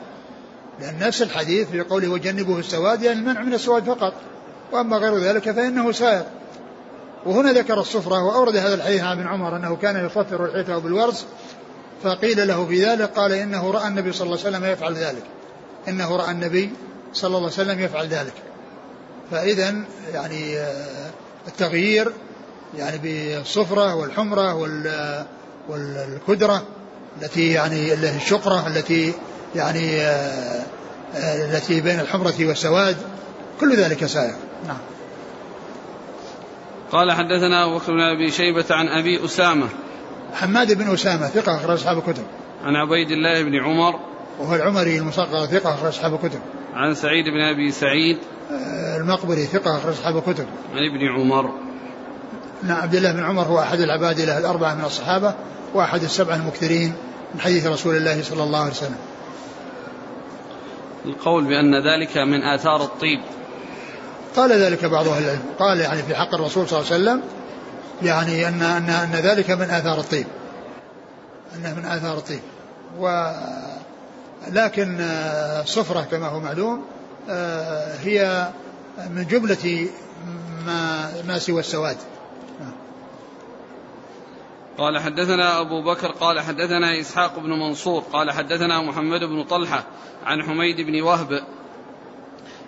[0.80, 4.14] لأن نفس الحديث في قوله وجنبوه السواد يعني المنع من السواد فقط.
[4.72, 6.22] وأما غير ذلك فإنه سائغ.
[7.26, 11.26] وهنا ذكر الصفرة وأورد هذا الحديث عن ابن عمر أنه كان يصفر الحيث بالورس
[12.02, 15.22] فقيل له في ذلك قال إنه رأى النبي صلى الله عليه وسلم يفعل ذلك.
[15.88, 16.70] إنه رأى النبي
[17.12, 18.34] صلى الله عليه وسلم يفعل ذلك.
[19.30, 19.74] فإذا
[20.12, 21.10] يعني آه،
[21.46, 22.12] التغيير
[22.78, 24.54] يعني بالصفرة والحمرة
[25.68, 26.62] والكدرة
[27.22, 29.12] التي يعني الشقرة التي
[29.54, 30.64] يعني آه،
[31.16, 32.96] التي بين الحمرة والسواد
[33.60, 34.34] كل ذلك سائر.
[34.66, 34.78] نعم.
[36.92, 39.68] قال حدثنا أبو بكر بن أبي شيبة عن أبي أسامة.
[40.34, 42.24] حماد بن أسامة ثقة أخرج أصحاب الكتب.
[42.64, 44.00] عن عبيد الله بن عمر.
[44.38, 46.40] وهو العمري المصغر ثقة أخرج أصحاب الكتب.
[46.74, 48.18] عن سعيد بن أبي سعيد
[48.52, 50.46] آه، المقبري ثقة أخرج أصحاب الكتب.
[50.74, 51.50] عن ابن عمر.
[52.62, 55.34] نعم عبد الله بن عمر هو أحد العبادلة الأربعة من الصحابة
[55.74, 56.92] وأحد السبعة المكثرين
[57.34, 58.96] من حديث رسول الله صلى الله عليه وسلم.
[61.04, 63.20] القول بأن ذلك من آثار الطيب.
[64.36, 65.42] قال ذلك بعض أهل العلم.
[65.58, 67.22] قال يعني في حق الرسول صلى الله عليه وسلم
[68.02, 70.26] يعني أن أن أن ذلك من آثار الطيب.
[71.54, 72.40] أنه من آثار الطيب.
[72.98, 73.30] و
[74.52, 76.84] لكن الصفرة كما هو معلوم
[78.00, 78.48] هي
[79.10, 79.88] من جملة
[80.66, 81.96] ما ما سوى السواد.
[84.78, 89.84] قال حدثنا أبو بكر قال حدثنا إسحاق بن منصور قال حدثنا محمد بن طلحة
[90.24, 91.44] عن حميد بن وهب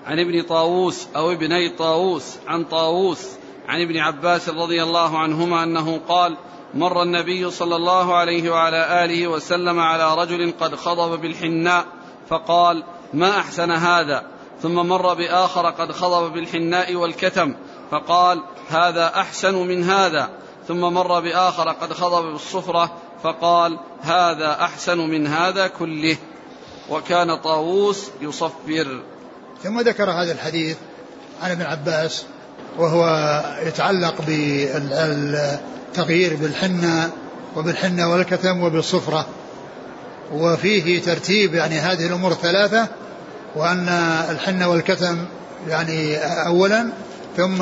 [0.06, 3.28] عن ابن طاووس أو ابني طاووس عن طاووس
[3.68, 6.36] عن ابن عباس رضي الله عنهما أنه قال
[6.74, 11.84] مر النبي صلى الله عليه وعلى آله وسلم على رجل قد خضب بالحناء
[12.28, 14.22] فقال ما أحسن هذا؟
[14.62, 17.54] ثم مر بآخر قد خضب بالحناء والكتم
[17.90, 20.28] فقال هذا أحسن من هذا.
[20.68, 26.16] ثم مر بآخر قد خضب بالصفرة فقال هذا أحسن من هذا كله.
[26.90, 29.02] وكان طاووس يصفر.
[29.62, 30.76] ثم ذكر هذا الحديث
[31.42, 32.24] عن ابن عباس
[32.78, 33.06] وهو
[33.66, 34.20] يتعلق
[35.96, 37.10] بالتغيير بالحنة
[37.56, 39.26] وبالحنة والكتم وبالصفرة.
[40.32, 42.86] وفيه ترتيب يعني هذه الأمور الثلاثة
[43.56, 43.88] وأن
[44.30, 45.24] الحنة والكتم
[45.68, 46.88] يعني أولا
[47.36, 47.56] ثم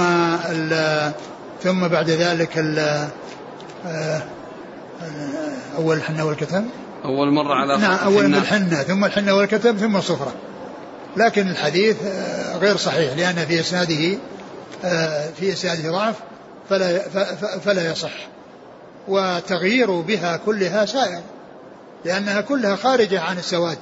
[1.62, 2.59] ثم بعد ذلك
[3.87, 4.23] آه،
[5.77, 6.66] أول الحنة والكتم.
[7.05, 10.33] أول مرة على نعم أولا بالحنة ثم الحنة والكتم ثم الصفرة.
[11.16, 14.18] لكن الحديث آه، غير صحيح لأن في إسناده
[14.85, 16.14] آه، في إسناده ضعف.
[16.68, 16.98] فلا
[17.59, 18.29] فلا يصح.
[19.09, 21.22] وتغيير بها كلها سائر
[22.05, 23.79] لأنها كلها خارجة عن السواد.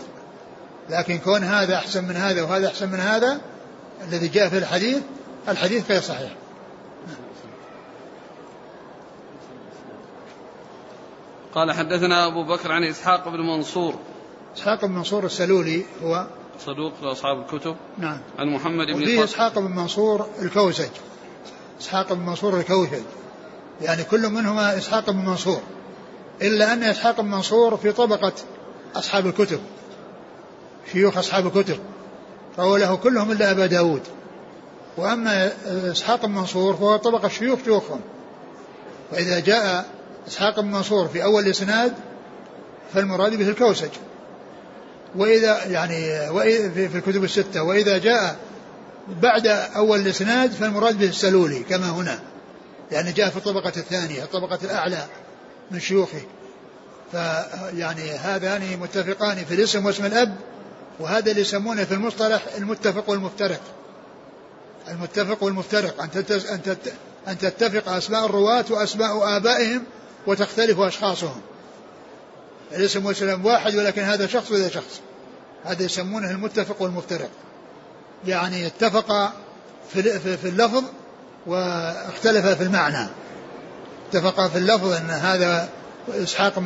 [0.91, 3.41] لكن كون هذا أحسن من هذا وهذا أحسن من هذا
[4.09, 5.03] الذي جاء في الحديث
[5.49, 6.33] الحديث غير صحيح.
[11.55, 13.95] قال حدثنا أبو بكر عن إسحاق بن منصور.
[14.57, 16.27] إسحاق بن منصور السلولي هو
[16.61, 17.77] صدوق لأصحاب الكتب.
[17.99, 18.19] نعم.
[18.39, 20.91] عن محمد بن وفيه إسحاق بن منصور الكوسج
[21.83, 23.03] إسحاق بن منصور الكوسج
[23.81, 25.61] يعني كل منهما إسحاق بن منصور.
[26.43, 28.33] إلا أن إسحاق بن منصور في طبقة
[28.97, 29.61] أصحاب الكتب
[30.93, 31.79] شيوخ أصحاب الكتب
[32.57, 34.01] فهو له كلهم إلا أبا داود.
[34.97, 38.01] وأما إسحاق بن منصور فهو طبقة شيوخ شيوخهم.
[39.11, 39.87] فإذا جاء
[40.29, 41.93] إسحاق بن منصور في أول الإسناد
[42.95, 43.91] فالمراد به الكوسج.
[45.17, 46.05] وإذا يعني
[46.71, 47.63] في الكتب الستة.
[47.63, 48.37] وإذا جاء
[49.09, 52.21] بعد أول الإسناد فالمراد به السلولي كما هنا
[52.93, 55.07] يعني جاء في الطبقة الثانية الطبقة الأعلى
[55.71, 56.21] من شيوخه.
[57.13, 60.37] فيعني هذان متفقان في الاسم واسم الأب
[61.01, 63.61] وهذا اللي يسمونه في المصطلح المتفق والمفترق.
[64.89, 66.09] المتفق والمفترق أن
[67.29, 69.85] أن تتفق أسماء الرواة وأسماء آبائهم
[70.27, 71.41] وتختلف أشخاصهم.
[72.73, 75.01] الاسم والسلام واحد ولكن هذا شخص وهذا شخص.
[75.65, 77.31] هذا يسمونه المتفق والمفترق.
[78.27, 79.33] يعني اتفق
[79.93, 80.03] في
[80.37, 80.85] في اللفظ
[81.47, 83.09] واختلف في المعنى.
[84.11, 85.69] اتفق في اللفظ إن هذا
[86.09, 86.59] إسحاق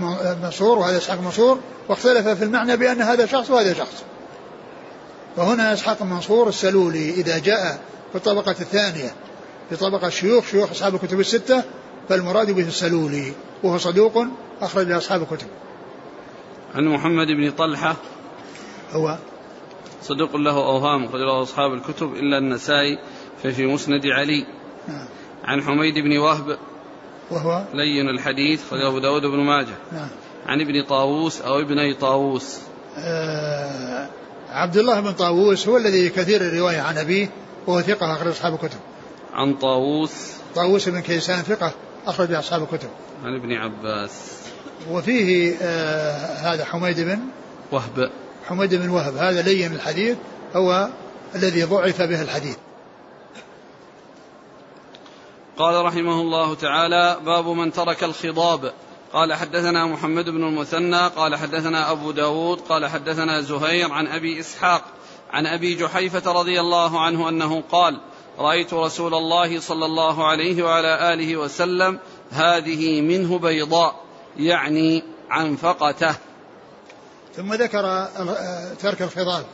[0.42, 4.02] منصور وهذا إسحاق منصور واختلف في المعنى بأن هذا شخص وهذا شخص.
[5.36, 7.80] وهنا إسحاق المنصور السلولي إذا جاء
[8.12, 9.14] في الطبقة الثانية
[9.70, 11.62] في طبقة الشيوخ شيوخ أصحاب الكتب الستة
[12.08, 14.24] فالمراد به السلولي وهو صدوق
[14.60, 15.46] أخرج أصحاب الكتب.
[16.74, 17.96] عن محمد بن طلحة
[18.92, 19.18] هو
[20.02, 22.98] صدوق له أوهام أخرج له أصحاب الكتب إلا النسائي
[23.42, 24.46] ففي مسند علي.
[24.88, 25.06] نعم.
[25.44, 26.58] عن حميد بن وهب
[27.30, 29.76] وهو؟ لين الحديث أخرج أبو داود بن ماجه.
[29.92, 30.08] نعم.
[30.46, 32.58] عن ابن طاووس أو ابني طاووس.
[32.98, 34.08] آه
[34.50, 37.30] عبد الله بن طاووس هو الذي كثير الرواية عن أبيه
[37.66, 38.78] وهو ثقة أخرج أصحاب الكتب.
[39.32, 40.32] عن طاووس.
[40.54, 41.72] طاووس بن كيسان ثقة
[42.06, 42.88] أخرج أصحاب الكتب.
[43.24, 44.40] عن ابن عباس.
[44.90, 47.18] وفيه آه هذا حميد بن
[47.72, 48.10] وهب.
[48.48, 50.16] حميد بن وهب هذا لين الحديث
[50.54, 50.88] هو
[51.34, 52.56] الذي ضعف به الحديث.
[55.58, 58.72] قال رحمه الله تعالى باب من ترك الخضاب.
[59.12, 64.84] قال حدثنا محمد بن المثنى قال حدثنا أبو داود قال حدثنا زهير عن أبي إسحاق
[65.32, 68.00] عن أبي جحيفة رضي الله عنه أنه قال
[68.38, 71.98] رأيت رسول الله صلى الله عليه وعلى آله وسلم
[72.30, 74.04] هذه منه بيضاء
[74.38, 76.14] يعني عنفقته
[77.36, 78.08] ثم ذكر
[78.82, 79.44] ترك الخضاب.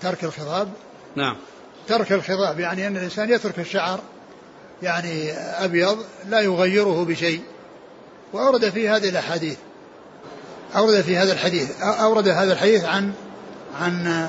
[0.00, 0.68] ترك الخضاب.
[1.16, 1.36] نعم.
[1.88, 4.00] ترك الخضاب يعني أن الإنسان يترك الشعر
[4.82, 7.40] يعني أبيض لا يغيره بشيء.
[8.32, 9.56] وأورد في هذه الأحاديث.
[10.76, 11.80] أورد في هذا الحديث.
[11.80, 13.12] أورد هذا الحديث عن
[13.80, 14.28] عن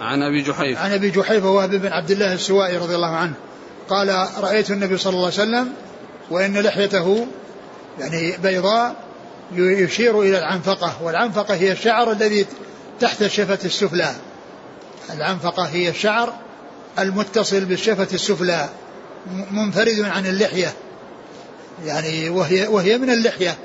[0.00, 3.34] عن أبي جحيفة عن أبي جحيفة وهب بن عبد الله السوائي رضي الله عنه.
[3.88, 5.72] قال رأيت النبي صلى الله عليه وسلم
[6.30, 7.26] وإن لحيته
[7.98, 9.09] يعني بيضاء
[9.56, 12.46] يشير إلى العنفقة والعنفقة هي الشعر الذي
[13.00, 14.14] تحت الشفة السفلى.
[15.10, 16.34] العنفقة هي الشعر
[16.98, 18.68] المتصل بالشفة السفلى
[19.50, 20.72] منفرد عن اللحية.
[21.86, 23.56] يعني وهي وهي من اللحية.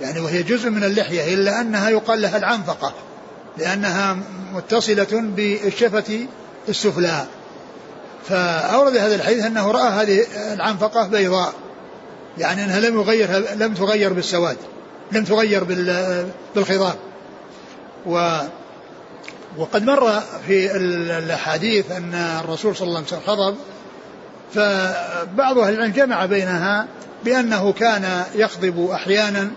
[0.00, 2.94] يعني وهي جزء من اللحية إلا أنها يقال لها العنفقة
[3.58, 4.16] لأنها
[4.52, 6.26] متصلة بالشفة
[6.68, 7.26] السفلى.
[8.28, 11.52] فأورد هذا الحديث أنه رأى هذه العنفقة بيضاء
[12.38, 14.56] يعني أنها لم يغير لم تغير بالسواد.
[15.12, 15.64] لم تغير
[16.54, 16.94] بالخضاب
[18.06, 18.38] و
[19.58, 23.56] وقد مر في الأحاديث أن الرسول صلى الله عليه وسلم خضب
[24.54, 26.86] فبعض أهل العلم جمع بينها
[27.24, 29.50] بأنه كان يخضب أحيانا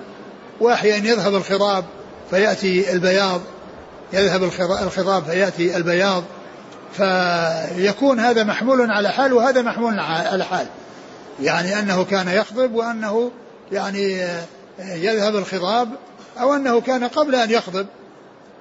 [0.61, 1.85] وأحيانا يذهب الخضاب
[2.29, 3.41] فيأتي البياض
[4.13, 4.43] يذهب
[4.83, 6.23] الخضاب فيأتي البياض.
[6.93, 10.67] فيكون هذا محمول على حال وهذا محمول على حال.
[11.41, 13.31] يعني أنه كان يخضب وأنه
[13.71, 14.27] يعني
[14.79, 15.89] يذهب الخضاب
[16.39, 17.87] أو أنه كان قبل أن يخضب.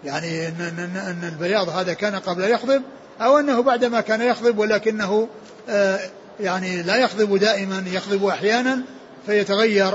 [0.05, 2.83] يعني أن, أن, أن البياض هذا كان قبل يخضب
[3.21, 5.29] أو أنه بعدما كان يخضب ولكنه
[5.69, 6.01] آه،
[6.41, 8.83] يعني لا يخضب دائما يخضب أحيانا
[9.27, 9.95] فيتغير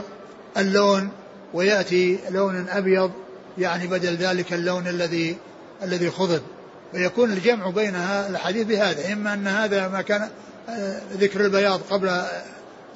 [0.57, 1.09] اللون
[1.53, 3.11] ويأتي لون أبيض
[3.57, 5.37] يعني بدل ذلك اللون الذي
[5.83, 6.41] الذي خضب.
[6.93, 10.29] ويكون الجمع بينها الحديث بهذا إما أن هذا ما كان
[10.69, 12.21] آه، ذكر البياض قبل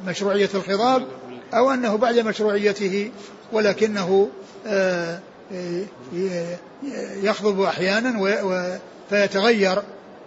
[0.07, 1.07] مشروعية الخضاب
[1.53, 3.11] أو أنه بعد مشروعيته
[3.51, 4.29] ولكنه
[4.67, 5.19] آه،
[7.21, 8.39] يخضب أحيانا
[9.09, 9.83] فيتغير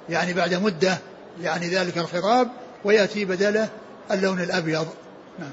[0.09, 0.99] يعني بعد مدة
[1.43, 2.49] يعني ذلك الخضاب
[2.85, 3.69] ويأتي بدله
[4.11, 4.87] اللون الأبيض.
[5.39, 5.53] نعم.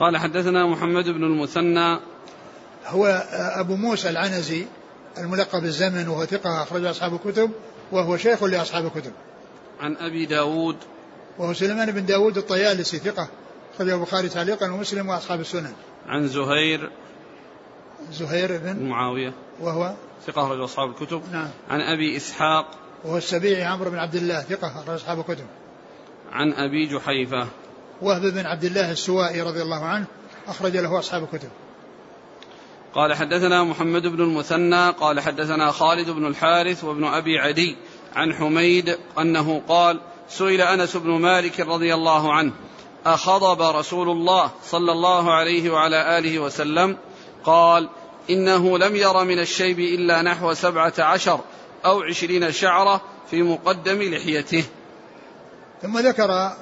[0.00, 2.00] قال حدثنا محمد بن المثنى.
[2.86, 4.66] هو أبو موسى العنزي
[5.18, 7.50] الملقب الزمن وهو ثقة أخرج أصحاب الكتب
[7.92, 9.12] وهو شيخ لأصحاب الكتب.
[9.80, 10.76] عن أبي داود
[11.38, 13.28] وهو سليمان بن داود الطيالسي ثقة
[13.74, 15.72] أخرجه البخاري تعليقا ومسلم وأصحاب السنن.
[16.06, 16.90] عن زهير
[18.12, 19.94] زهير بن معاوية وهو
[20.26, 21.22] ثقة أخرج أصحاب الكتب.
[21.32, 21.50] نعم.
[21.70, 22.70] عن أبي إسحاق
[23.04, 25.46] وهو السبيعي عمرو بن عبد الله ثقة أخرج أصحاب الكتب.
[26.32, 27.48] عن أبي جحيفة
[28.02, 30.06] وهب بن عبد الله السوائي رضي الله عنه
[30.46, 31.48] أخرج له أصحاب الكتب.
[32.94, 37.76] قال حدثنا محمد بن المثنى قال حدثنا خالد بن الحارث وابن أبي عدي
[38.16, 42.52] عن حميد أنه قال سئل أنس بن مالك رضي الله عنه
[43.06, 46.96] أخضب رسول الله صلى الله عليه وعلى آله وسلم؟
[47.44, 47.88] قال
[48.30, 51.40] إنه لم ير من الشيب إلا نحو سبعة عشر
[51.84, 53.00] أو عشرين شعرة
[53.30, 54.64] في مقدم لحيته.
[55.82, 56.52] ثم ذكر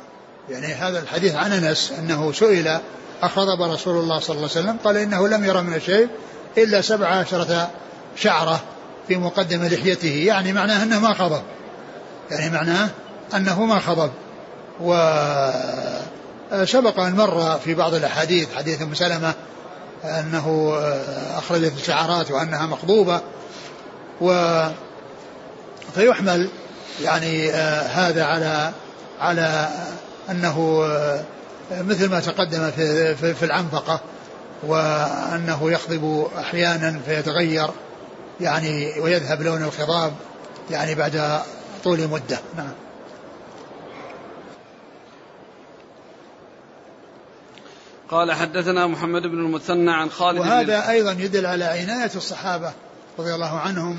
[0.49, 2.81] يعني هذا الحديث عن أنس أنه سئل
[3.23, 6.09] أخضب رسول الله صلى الله عليه وسلم قال إنه لم ير من الشيب
[6.59, 7.71] إلا سبع عشرة
[8.17, 8.61] شعرة
[9.09, 11.43] في مقدم لحيته يعني معناه أنه ما خضب.
[12.31, 12.91] يعني معناه
[13.35, 14.11] أنه ما خضب
[14.81, 15.01] وسبق
[17.01, 19.35] أن مر في بعض الأحاديث حديث أم سلمة
[20.05, 20.75] أنه
[21.35, 23.21] أخرجت الشعرات وأنها مخضوبة.
[24.21, 24.61] و
[25.95, 26.49] فيحمل
[27.03, 27.51] يعني
[27.83, 28.73] هذا على
[29.21, 29.69] على
[30.31, 30.87] أنه
[31.71, 34.01] مثل ما تقدم في, في, في العنفقة
[34.63, 37.71] وأنه يخضب أحيانا فيتغير
[38.41, 40.13] يعني ويذهب لون الخضاب
[40.71, 41.41] يعني بعد
[41.85, 42.39] طول مدة.
[42.57, 42.73] نعم.
[48.11, 52.73] قال حدثنا محمد بن المثنى عن خالد وهذا بن أيضا يدل على عناية الصحابة
[53.19, 53.99] رضي الله عنهم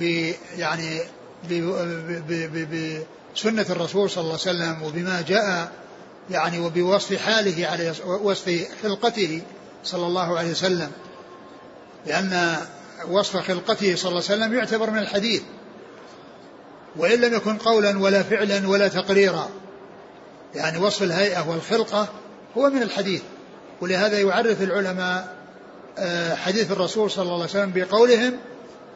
[0.00, 1.00] ب يعني
[3.34, 5.72] بسنة الرسول صلى الله عليه وسلم وبما جاء
[6.30, 9.42] يعني وبوصف حاله عليه وصف خلقته
[9.84, 10.90] صلى الله عليه وسلم.
[12.06, 12.56] لأن
[13.10, 15.42] وصف خلقته صلى الله عليه وسلم يعتبر من الحديث.
[16.96, 19.48] وإن لم يكن قولا ولا فعلا ولا تقريرا.
[20.54, 22.08] يعني وصف الهيئة والخلقة
[22.56, 23.22] هو من الحديث.
[23.80, 25.38] ولهذا يعرف العلماء
[25.98, 28.36] آه، حديث الرسول صلى الله عليه وسلم بقولهم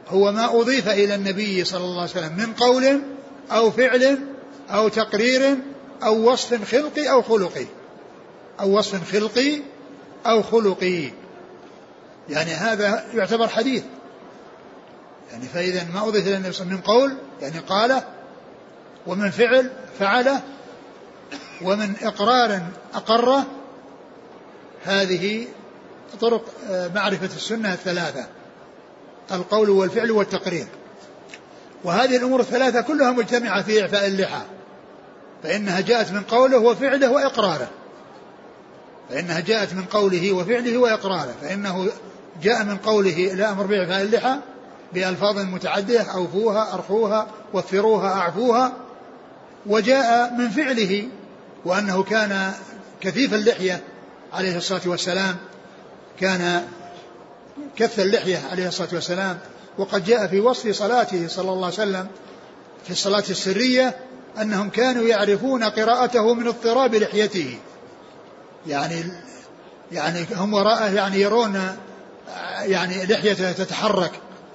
[0.09, 3.01] هو ما أضيف إلى النبي صلى الله عليه وسلم من قول
[3.53, 4.19] أو فعل
[4.71, 5.57] أو تقرير
[6.03, 7.67] أو وصف خلقي أو خلقي
[8.61, 9.59] أو وصف خلقي
[10.27, 11.11] أو خلقي
[12.29, 13.83] يعني هذا يعتبر حديث.
[15.33, 18.03] يعني فإذا ما أضيف إلى النبي من قول يعني قاله
[19.07, 20.41] ومن فعل فعله
[21.63, 22.63] ومن إقرار
[22.95, 23.47] أقره
[24.85, 25.47] هذه
[26.21, 28.27] طرق آه، معرفة السنة الثلاثة
[29.33, 30.67] القول والفعل والتقرير.
[31.85, 34.43] وهذه الأمور الثلاثة كلها مجتمعة في إعفاء اللحى
[35.43, 37.69] فإنها جاءت من قوله وفعله وإقراره.
[39.11, 41.89] فإنها جاءت من قوله وفعله وإقراره فإنه
[42.43, 44.37] جاء من قوله لا أمر بإعفاء اللحى
[44.93, 48.73] بألفاظ متعدية أوفوها أرخوها وفروها أعفوها.
[49.67, 51.09] وجاء من فعله
[51.65, 52.53] وأنه كان
[53.01, 53.83] كثيف اللحية
[54.33, 55.37] عليه الصلاة والسلام
[56.21, 56.69] كان
[57.77, 59.39] كث اللحية عليه الصلاة والسلام
[59.79, 62.07] وقد جاء في وصف صلاته صلى الله عليه وسلم
[62.85, 63.97] في الصلاة السرية
[64.41, 67.59] أنهم كانوا يعرفون قراءته من اضطراب لحيته.
[68.67, 69.05] يعني
[69.93, 71.77] يعني هم وراءه يعني يرون
[72.61, 74.13] يعني لحيته تتحرك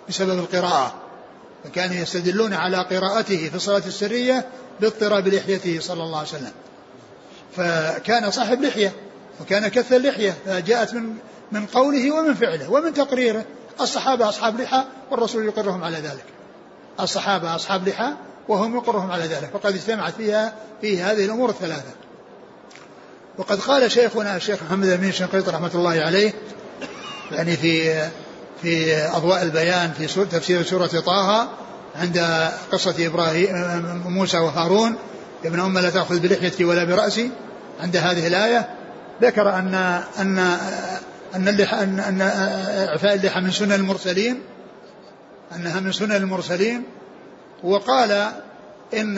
[0.10, 0.94] بسبب القراءة.
[1.64, 4.46] فكانوا يستدلون على قراءته في الصلاة السرية
[4.82, 6.52] باضطراب لحيته صلى الله عليه وسلم.
[7.56, 8.94] فكان صاحب لحية.
[9.42, 11.14] وكان كث اللحية فجاءت من
[11.52, 13.46] من قوله ومن فعله ومن تقريره.
[13.82, 16.26] الصحابة أصحاب لحى والرسول يقرهم على ذلك.
[17.00, 18.14] الصحابة أصحاب لحى
[18.48, 19.50] وهم يقرهم على ذلك.
[19.54, 21.92] فقد اجتمعت فيها في هذه الأمور الثلاثة.
[23.38, 26.34] وقد قال شيخنا الشيخ محمد أمين شنقيط رحمة الله عليه
[27.32, 28.08] يعني في
[28.62, 31.50] في أضواء البيان في تفسير سورة طه
[31.96, 33.52] عند قصة إبراهيم
[34.06, 34.96] موسى وهارون.
[35.46, 37.32] ابن أم لا تأخذ بلحيتي ولا برأسي.
[37.80, 38.77] عند هذه الآية
[39.22, 39.74] ذكر أن
[40.20, 40.38] أن
[41.36, 42.22] أن اللحى أن أن
[42.90, 44.42] إعفاء اللحى من سنن المرسلين
[45.56, 46.84] أنها من سنن المرسلين
[47.64, 48.32] وقال
[48.94, 49.18] إن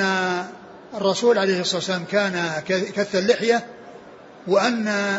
[0.98, 3.66] الرسول عليه الصلاة والسلام كان كث اللحية
[4.48, 5.18] وأن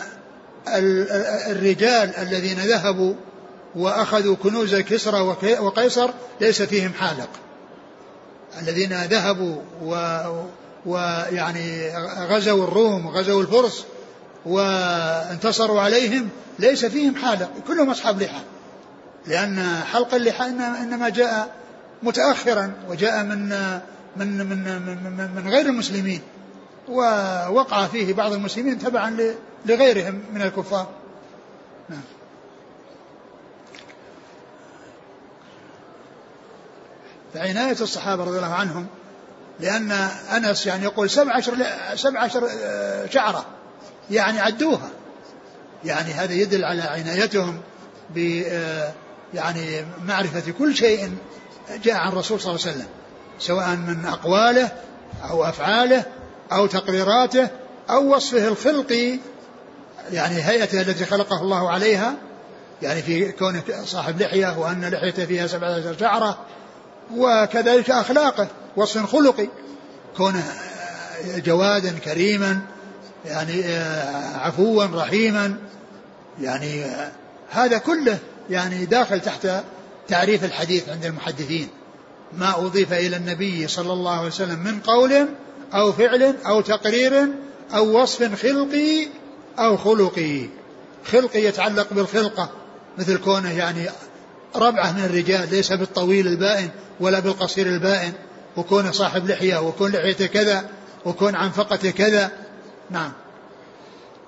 [1.50, 3.14] الرجال الذين ذهبوا
[3.74, 5.20] وأخذوا كنوز كسرى
[5.60, 6.10] وقيصر
[6.40, 7.28] ليس فيهم حالق.
[8.62, 9.94] الذين ذهبوا و
[10.86, 13.84] ويعني غزوا الروم وغزوا الفرس
[14.46, 16.28] وانتصروا عليهم
[16.58, 18.40] ليس فيهم حالق كلهم أصحاب لحى.
[19.26, 21.54] لأن حلق اللحى إنما جاء
[22.02, 23.48] متأخرا وجاء من
[24.16, 26.20] من من من, غير المسلمين
[26.88, 29.34] ووقع فيه بعض المسلمين تبعا
[29.66, 30.88] لغيرهم من الكفار.
[31.88, 32.02] نعم.
[37.34, 38.86] فعناية الصحابة رضي الله عنهم
[39.60, 39.92] لأن
[40.36, 41.54] أنس يعني يقول سبع عشر
[41.94, 43.44] سبع عشر آه، شعرة.
[44.10, 44.90] يعني عدوها.
[45.84, 47.60] يعني هذا يدل على عنايتهم
[48.14, 48.92] ب آه،
[49.34, 51.10] يعني معرفة كل شيء
[51.84, 52.88] جاء عن الرسول صلى الله عليه وسلم
[53.38, 54.72] سواء من أقواله
[55.30, 56.04] أو أفعاله
[56.52, 57.48] أو تقريراته
[57.90, 59.18] أو وصفه الخلقي
[60.12, 62.14] يعني هيئته التي خلقه الله عليها
[62.82, 66.38] يعني في كونه صاحب لحية وأن لحيته فيها سبعة عشر شعرة
[67.16, 69.48] وكذلك أخلاقه وصف خلقي
[70.16, 70.44] كونه
[71.36, 72.60] جوادا كريما
[73.24, 75.56] يعني آه، عفوا رحيما.
[76.40, 77.12] يعني آه،
[77.50, 78.18] هذا كله
[78.50, 79.48] يعني داخل تحت
[80.08, 81.68] تعريف الحديث عند المحدثين.
[82.38, 85.28] ما أضيف إلى النبي صلى الله عليه وسلم من قول
[85.74, 87.28] أو فعل أو تقرير
[87.74, 89.06] أو وصف خلقي
[89.58, 90.46] أو خلقي.
[91.12, 92.50] خلقي يتعلق بالخلقة
[92.98, 93.86] مثل كونه يعني
[94.56, 96.68] ربعة من الرجال ليس بالطويل البائن
[97.00, 98.12] ولا بالقصير البائن.
[98.56, 100.68] وكونه صاحب لحية وكون لحيته كذا
[101.04, 102.30] وكون عنفقته كذا.
[102.90, 103.12] نعم.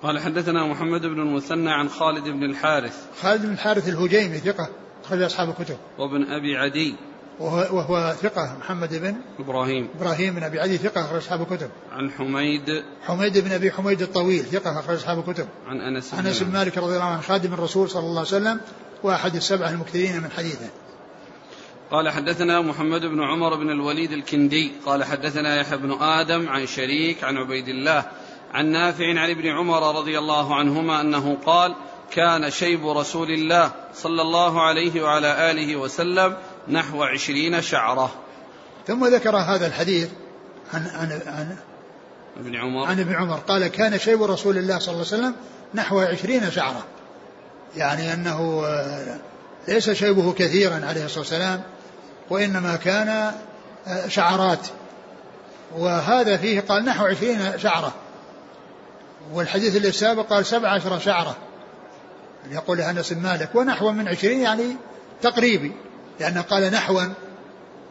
[0.03, 3.05] قال حدثنا محمد بن المثنى عن خالد بن الحارث.
[3.21, 4.69] خالد بن الحارث الهجيمي ثقة
[5.05, 5.77] أخرج أصحاب الكتب.
[5.97, 6.95] وابن أبي عدي.
[7.39, 9.89] وهو, وهو ثقة محمد بن إبراهيم.
[9.99, 11.69] إبراهيم بن أبي عدي ثقة أخرج أصحاب الكتب.
[11.91, 12.83] عن حميد.
[13.03, 15.47] حميد بن أبي حميد الطويل ثقة أخرج أصحاب الكتب.
[15.67, 18.61] عن أنس عن أنس بن مالك رضي الله عنه خادم الرسول صلى الله عليه وسلم
[19.03, 20.69] وأحد السبعة المكثرين من حديثه.
[21.91, 24.71] قال حدثنا محمد بن عمر بن الوليد الكندي.
[24.85, 28.05] قال حدثنا يحيى بن آدم عن شريك عن عبيد الله.
[28.53, 31.75] عن نافع عن ابن عمر رضي الله عنهما أنه قال
[32.11, 36.37] كان شيب رسول الله صلى الله عليه وعلى آله وسلم
[36.67, 38.11] نحو عشرين شعرة.
[38.87, 40.09] ثم ذكر هذا الحديث
[40.73, 41.55] عن عن عن
[42.39, 42.85] ابن عمر.
[42.85, 43.37] عن ابن عمر.
[43.37, 45.35] قال كان شيب رسول الله صلى الله عليه وسلم
[45.73, 46.83] نحو عشرين شعرة.
[47.75, 49.19] يعني أنه آه،
[49.67, 51.61] ليس شيبه كثيرا عليه الصلاة والسلام
[52.29, 53.33] وإنما كان
[53.87, 54.67] آه، شعرات.
[55.77, 57.93] وهذا فيه قال نحو عشرين شعرة.
[59.33, 61.35] والحديث اللي السابق قال سبع عشر شعرة.
[62.51, 64.77] يقول أنس بن مالك ونحو من عشرين يعني
[65.21, 65.71] تقريبي
[66.19, 67.03] لأنه قال نحوا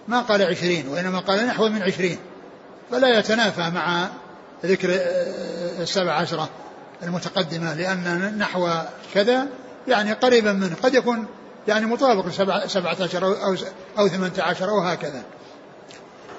[0.09, 2.19] ما قال عشرين وإنما قال نحو من عشرين.
[2.91, 4.09] فلا يتنافى مع
[4.65, 6.49] ذكر آه، السبع عشرة
[7.03, 8.69] المتقدمة لأن نحو
[9.15, 9.47] كذا
[9.89, 11.27] يعني قريبا منه قد يكون
[11.69, 13.57] يعني مطابق لسبعة عشر أو,
[13.99, 15.23] أو ثمانية عشر أو هكذا.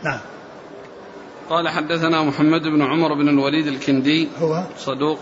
[0.04, 0.20] نعم.
[1.50, 4.30] قال حدثنا محمد بن عمر بن الوليد الكندي.
[4.41, 5.20] هو؟ صدوق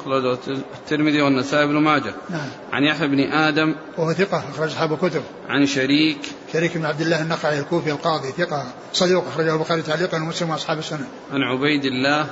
[0.73, 2.13] الترمذي والنسائي بن ماجه.
[2.29, 2.49] نعم.
[2.71, 3.75] عن يحيى بن آدم.
[3.97, 5.21] وهو ثقة أخرج أصحاب الكتب.
[5.49, 6.19] عن شريك.
[6.53, 11.07] شريك بن عبد الله النقعي الكوفي القاضي ثقة صدوق أخرجه البخاري تعليقا ومسلم وأصحاب السنة.
[11.33, 12.27] عن عبيد الله.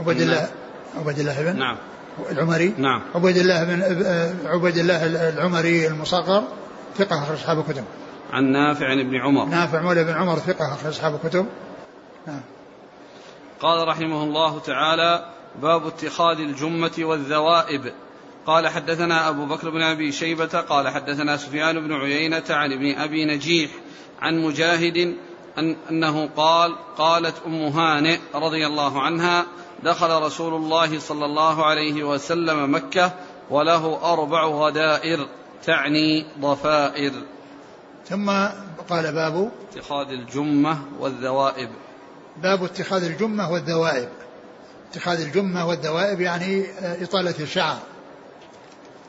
[0.00, 0.48] عبيد الله
[0.98, 1.76] عبيد الله بن؟ نعم.
[2.30, 3.02] العمري؟ نعم.
[3.14, 3.82] عبيد الله بن
[4.46, 6.42] عبيد الله العمري المصغر
[6.98, 7.84] ثقة أخرج أصحاب الكتب.
[8.32, 9.44] عن نافع عن ابن عمر.
[9.44, 11.46] نافع مولى بن عمر ثقة أخرج أصحاب الكتب.
[12.26, 12.40] نعم.
[13.60, 15.24] قال رحمه الله تعالى
[15.62, 17.92] باب اتخاذ الجمة والذوائب.
[18.46, 23.24] قال حدثنا أبو بكر بن أبي شيبة قال حدثنا سفيان بن عيينة عن ابن أبي
[23.24, 23.70] نجيح
[24.22, 25.16] عن مجاهد
[25.58, 29.46] أن أنه قال قالت أم هانئ رضي الله عنها
[29.82, 33.12] دخل رسول الله صلى الله عليه وسلم مكة
[33.50, 35.26] وله أربع غدائر
[35.64, 37.12] تعني ضفائر.
[38.04, 38.30] ثم
[38.88, 41.68] قال باب اتخاذ الجمة والذوائب.
[42.36, 44.08] باب اتخاذ الجمة والذوائب
[44.90, 47.78] اتخاذ الجمة والذوائب يعني إطالة الشعر.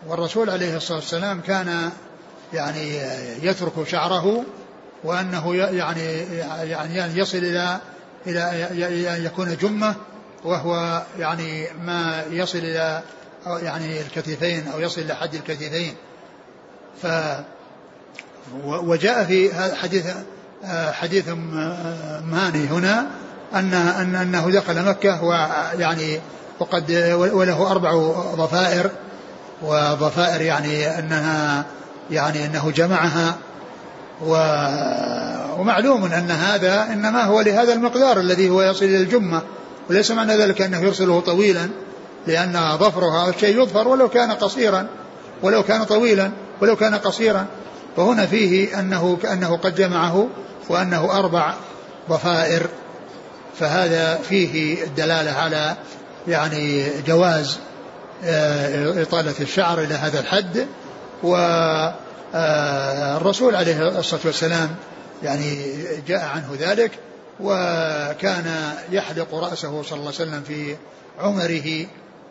[0.07, 1.91] والرسول عليه الصلاة والسلام كان
[2.53, 2.97] يعني
[3.43, 4.43] يترك شعره
[5.03, 6.17] وأنه يعني
[6.69, 7.79] يعني يصل إلى
[8.27, 9.95] إلى أن يكون جمة
[10.43, 13.01] وهو يعني ما يصل إلى
[13.47, 15.95] يعني الكتفين أو يصل إلى حد الكتفين.
[17.01, 17.07] ف
[18.65, 20.05] وجاء في حديث
[20.91, 21.27] حديث
[22.25, 23.07] ماني هنا
[23.53, 26.19] أن أن أنه دخل مكة ويعني
[26.59, 26.91] وقد
[27.33, 27.95] وله أربع
[28.35, 28.89] ضفائر
[29.61, 31.65] وضفائر يعني أنها
[32.11, 33.35] يعني أنه جمعها
[34.25, 34.33] و
[35.59, 39.41] ومعلوم أن هذا إنما هو لهذا المقدار الذي هو يصل إلى الجمة
[39.89, 41.69] وليس معنى ذلك أنه يرسله طويلا
[42.27, 44.87] لأن ظفرها الشيء يظفر ولو كان قصيرا
[45.43, 46.31] ولو كان طويلا
[46.61, 47.45] ولو كان قصيرا.
[47.97, 50.27] وهنا فيه أنه كأنه قد جمعه
[50.69, 51.53] وأنه أربع
[52.09, 52.67] ضفائر
[53.59, 55.75] فهذا فيه الدلالة على
[56.27, 57.59] يعني جواز
[58.23, 60.67] آه، إطالة الشعر إلى هذا الحد
[61.23, 62.35] والرسول
[63.55, 64.75] آه، عليه الصلاة والسلام
[65.23, 65.57] يعني
[66.07, 66.91] جاء عنه ذلك
[67.39, 70.75] وكان يحلق رأسه صلى الله عليه وسلم في
[71.19, 71.85] عمره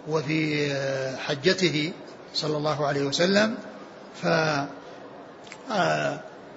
[0.08, 1.92] وفي آه، حجته
[2.34, 3.54] صلى الله عليه وسلم
[4.22, 4.26] ف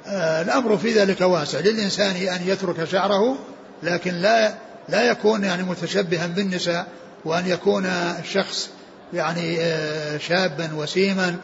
[0.07, 1.59] الأمر في ذلك واسع.
[1.59, 3.37] للإنسان أن يترك شعره
[3.83, 4.53] لكن لا
[4.89, 6.87] لا يكون يعني متشبها بالنساء
[7.25, 8.69] وأن يكون الشخص
[9.13, 11.35] يعني آه، شابا وسيما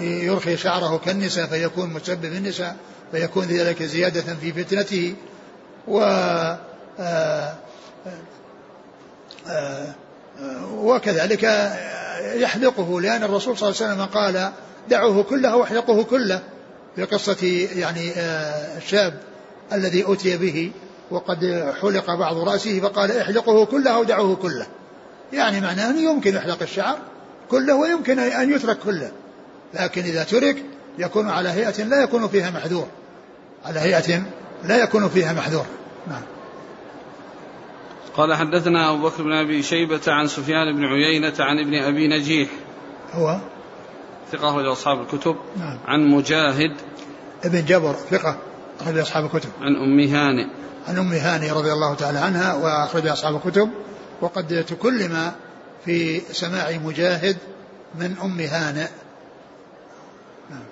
[0.00, 2.76] يرخي شعره كالنساء فيكون متشبه بالنساء
[3.12, 5.14] فيكون ذلك زيادة في فتنته.
[5.88, 6.00] و
[7.00, 7.54] آه،
[9.48, 9.94] آه،
[10.74, 11.72] وكذلك
[12.34, 14.52] يحلقه لأن الرسول صلى الله عليه وسلم قال
[14.88, 16.42] دعوه كله واحلقه كله.
[16.96, 18.12] في قصة يعني
[18.76, 19.20] الشاب
[19.72, 20.72] الذي أتي به
[21.10, 24.66] وقد حلق بعض رأسه فقال احلقه كله أو دعوه كله.
[25.32, 26.98] يعني معناه أنه يمكن يحلق الشعر
[27.50, 29.12] كله ويمكن أن يترك كله.
[29.74, 30.64] لكن إذا ترك
[30.98, 32.86] يكون على هيئة لا يكون فيها محذور.
[33.64, 34.22] على هيئة
[34.64, 35.66] لا يكون فيها محذور.
[36.08, 36.22] نعم.
[38.16, 42.48] قال حدثنا أبو بكر بن أبي شيبة عن سفيان بن عيينة عن ابن أبي نجيح.
[43.12, 43.38] هو؟
[44.32, 45.78] ثقة أخرج أصحاب الكتب نعم.
[45.86, 46.76] عن مجاهد
[47.44, 48.38] ابن جبر ثقة
[48.80, 50.46] أخرج أصحاب الكتب عن أم هانئ
[50.88, 53.70] عن أم هاني رضي الله تعالى عنها وأخرج أصحاب الكتب
[54.20, 55.32] وقد تكلم
[55.84, 57.36] في سماع مجاهد
[57.94, 58.88] من أم هانئ
[60.50, 60.64] نعم.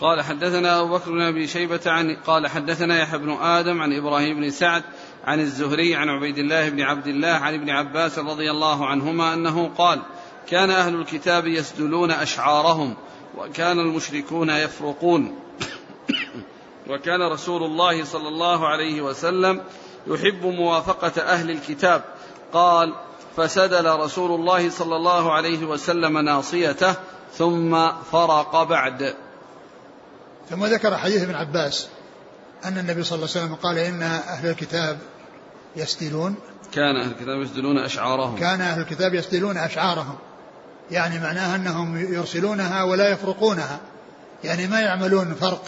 [0.00, 4.40] قال حدثنا أبو بكر بن أبي شيبة عن قال حدثنا يحيى بن آدم عن إبراهيم
[4.40, 4.82] بن سعد
[5.24, 9.68] عن الزهري عن عبيد الله بن عبد الله عن ابن عباس رضي الله عنهما أنه
[9.68, 10.02] قال
[10.48, 12.96] كان أهل الكتاب يسدلون أشعارهم
[13.38, 15.38] وكان المشركون يفرقون.
[16.90, 19.60] وكان رسول الله صلى الله عليه وسلم
[20.06, 22.04] يحب موافقة أهل الكتاب.
[22.52, 22.94] قال
[23.36, 26.94] فسدل رسول الله صلى الله عليه وسلم ناصيته
[27.34, 29.14] ثم فرق بعد.
[30.50, 31.88] ثم ذكر حديث ابن عباس
[32.64, 34.98] أن النبي صلى الله عليه وسلم قال إن أهل الكتاب
[35.76, 36.34] يسدلون.
[36.72, 38.36] كان أهل الكتاب يسدلون أشعارهم.
[38.36, 40.18] كان أهل الكتاب يسدلون أشعارهم.
[40.90, 43.78] يعني معناها أنهم يرسلونها ولا يفرقونها.
[44.44, 45.64] يعني ما يعملون فرق.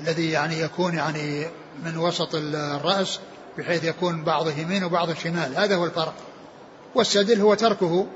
[0.00, 1.46] الذي يعني يكون يعني
[1.84, 3.18] من وسط الرأس
[3.58, 5.56] بحيث يكون بعضه يمين وبعضه شمال.
[5.56, 6.14] هذا هو الفرق.
[6.94, 8.06] والسدل هو تركه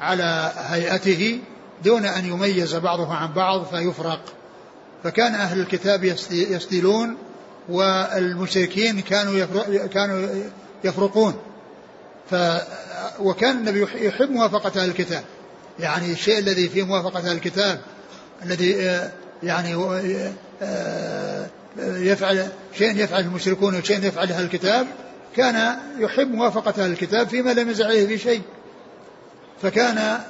[0.00, 1.40] على هيئته
[1.84, 4.20] دون أن يميز بعضه عن بعض فيفرق.
[5.04, 7.16] فكان أهل الكتاب يسدلون
[7.68, 9.46] والمشركين كانوا
[9.86, 10.28] كانوا
[10.84, 11.34] يفرقون.
[12.30, 12.34] ف
[13.20, 15.24] وكان النبي يحب موافقة أهل الكتاب.
[15.78, 17.80] يعني الشيء الذي فيه موافقة الكتاب
[18.42, 19.12] الذي آه،
[19.42, 19.74] يعني
[20.62, 21.46] آه،
[21.80, 22.48] يفعل
[22.78, 24.86] شيء يفعل المشركون وشيء يفعل أهل الكتاب
[25.36, 28.42] كان يحب موافقة الكتاب فيما لم يزع عليه في شيء.
[29.62, 30.20] فكان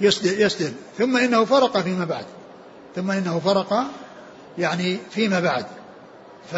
[0.00, 2.24] يسدل, يسدل ثم إنه فرق فيما بعد.
[2.96, 3.84] ثم إنه فرق
[4.58, 5.66] يعني فيما بعد.
[6.52, 6.54] ف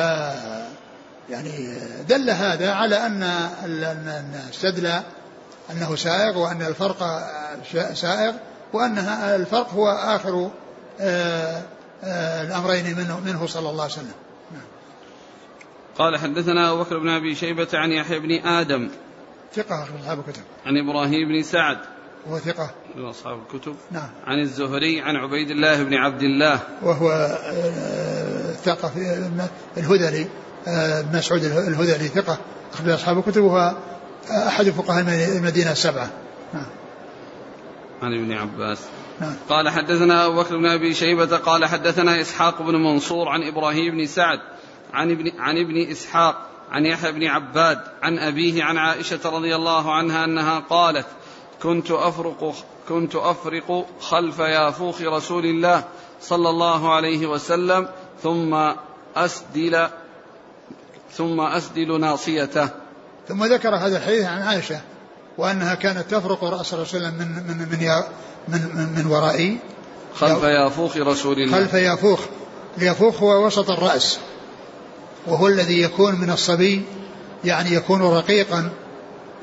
[1.31, 1.75] يعني
[2.09, 3.23] دل هذا على أن
[4.49, 5.01] السدل
[5.73, 6.99] أنه سائغ وأن الفرق
[7.95, 8.33] سائغ
[8.73, 10.51] وأنها الفرق هو آخر
[11.01, 11.63] آه،
[12.05, 14.13] آه، الأمرين منه, منه صلى الله عليه وسلم.
[14.53, 14.63] نعم.
[15.99, 18.91] قال حدثنا أبو بكر بن أبي شيبة عن يحيى بن آدم.
[19.55, 21.79] ثقة أخرج أصحاب الكتب عن إبراهيم بن سعد.
[22.27, 22.71] وهو ثقة.
[22.97, 23.77] من أصحاب الكتب.
[23.91, 24.09] نعم.
[24.27, 26.61] عن الزهري عن عبيد الله بن عبد الله.
[26.83, 28.93] وهو آه، ثقة
[29.77, 30.27] الهذلي
[31.13, 32.39] مسعود الهذلي ثقة
[32.73, 33.75] أخرج أصحاب الكتب وهو
[34.31, 35.01] أحد فقهاء
[35.37, 36.11] المدينة السبعة
[36.55, 36.67] نعم.
[38.03, 38.79] عن ابن عباس.
[39.21, 39.35] نعم.
[39.49, 44.07] قال حدثنا أبو بكر بن أبي شيبة قال حدثنا إسحاق بن منصور عن إبراهيم بن
[44.07, 44.41] سعد
[44.93, 49.95] عن ابن, عن ابن إسحاق عن يحيى بن عباد عن أبيه عن عائشة رضي الله
[49.95, 51.07] عنها أنها قالت
[51.63, 52.55] كنت أفرق
[52.89, 55.85] كنت أفرق خلف يافوخ رسول الله
[56.21, 57.89] صلى الله عليه وسلم
[58.23, 58.73] ثم
[59.17, 59.89] أسدل
[61.13, 62.69] ثم أسدل ناصيته.
[63.31, 64.81] ثم ذكر هذا الحديث عن عائشة
[65.39, 68.03] وأنها كانت تفرق رأس رسول الله من من من
[68.49, 69.59] من, من, من ورائي.
[70.15, 71.57] خلف يافوخ رسول الله.
[71.57, 72.21] خلف يافوخ.
[72.79, 74.19] اليافوخ هو وسط الرأس.
[75.27, 76.83] وهو الذي يكون من الصبي
[77.45, 78.71] يعني يكون رقيقا.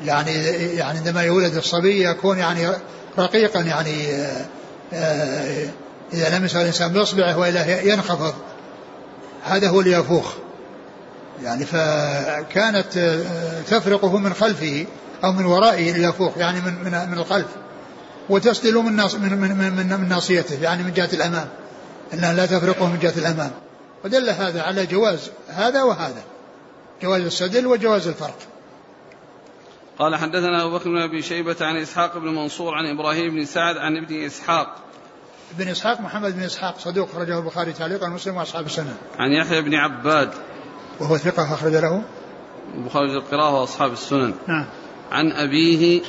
[0.05, 0.33] يعني
[0.75, 2.69] يعني عندما يولد الصبي يكون يعني
[3.19, 4.45] رقيقا يعني آه،
[4.93, 5.69] آآ
[6.13, 8.33] إذا لمس الإنسان بإصبعه وإلا ينخفض.
[9.43, 10.33] هذا هو اليافوخ.
[11.43, 14.85] يعني فكانت آه، تفرقه من خلفه
[15.23, 17.47] أو من ورائه اليافوخ يعني من من من الخلف
[18.29, 21.47] وتسدل من ناص من من من, من ناصيته يعني من جهة الأمام
[22.13, 23.51] أنها لا تفرقه من جهة الأمام.
[24.05, 26.23] ودل هذا على جواز هذا وهذا
[27.01, 28.37] جواز السدل وجواز الفرق.
[29.99, 33.77] قال حدثنا أبو بكر بن أبي شيبة عن إسحاق بن منصور عن إبراهيم بن سعد
[33.77, 34.75] عن ابن إسحاق.
[35.57, 38.97] ابن إسحاق محمد بن إسحاق صدوق خرجه البخاري تعليقا مسلم وأصحاب السنة.
[39.19, 40.29] عن يحيى بن عباد
[40.99, 42.01] وهو ثقة أخرج له؟
[42.75, 44.33] البخاري القراءة وأصحاب السنن.
[44.47, 44.65] نعم.
[45.11, 46.01] عن أبيه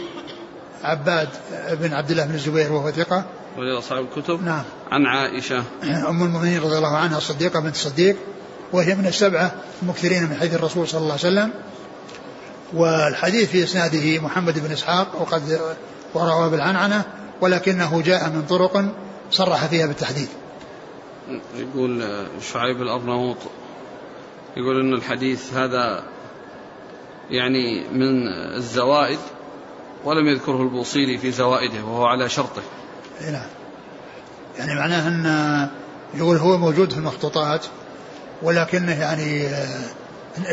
[0.84, 1.28] عباد
[1.70, 3.24] بن عبد الله بن الزبير وهو ثقة.
[3.58, 4.44] ولي أصحاب الكتب.
[4.44, 4.62] نعم.
[4.90, 5.62] عن عائشة.
[6.08, 8.16] أم المؤمنين رضي الله عنها الصديقة بنت الصديق
[8.72, 11.50] وهي من السبعة المكثرين من حديث الرسول صلى الله عليه وسلم.
[12.74, 15.60] والحديث في إسناده محمد بن إسحاق وقد
[16.14, 17.04] وروى بالعنعنة
[17.40, 18.84] ولكنه جاء من طرق
[19.30, 20.28] صرح فيها بالتحديد.
[21.56, 22.04] يقول
[22.52, 23.36] شعيب الأرناؤوط
[24.56, 26.02] يقول أن الحديث هذا
[27.30, 29.18] يعني من الزوائد
[30.04, 32.62] ولم يذكره البوصيري في زوائده وهو على شرطه.
[33.32, 33.46] نعم.
[34.58, 35.68] يعني معناه أن
[36.14, 37.66] يقول هو موجود في المخطوطات
[38.42, 39.84] ولكنه يعني آه،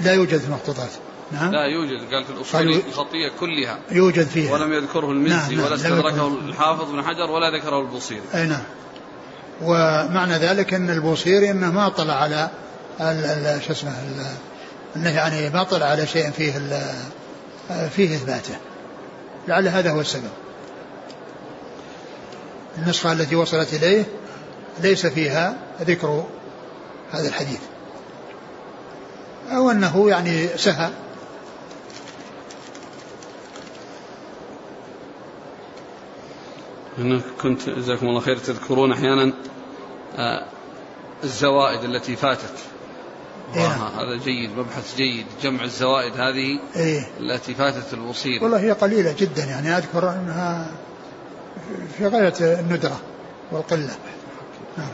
[0.03, 0.89] لا يوجد في المخطوطات
[1.31, 2.13] نعم؟ لا يوجد.
[2.13, 3.79] قال في الأصول الخطية كلها.
[3.91, 4.53] يوجد فيها.
[4.53, 8.63] ولم يذكره المزي نعم نعم ولا استدركه الحافظ بن حجر ولا ذكره البوصيري أي نعم.
[9.61, 12.49] ومعنى ذلك أن البوصيري أنه ما اطلع على
[12.97, 13.93] شو اسمه
[14.95, 16.51] أنه يعني ما طلع على شيء فيه
[17.89, 18.55] فيه إثباته.
[19.47, 20.29] لعل هذا هو السبب.
[22.77, 24.05] النسخة التي وصلت إليه
[24.79, 26.25] ليس فيها ذكر
[27.11, 27.59] هذا الحديث.
[29.51, 30.89] أو أنه يعني سهى.
[36.97, 39.33] أنا كنت جزاكم الله خير تذكرون أحيانا
[40.17, 40.45] آه،
[41.23, 42.74] الزوائد التي فاتت.
[43.55, 43.67] إيه.
[43.67, 49.43] هذا جيد مبحث جيد جمع الزوائد هذه إيه؟ التي فاتت الوصيل والله هي قليلة جدا
[49.43, 50.71] يعني أذكر أنها
[51.97, 53.01] في غاية الندرة
[53.51, 53.95] والقلة.
[54.77, 54.89] نعم.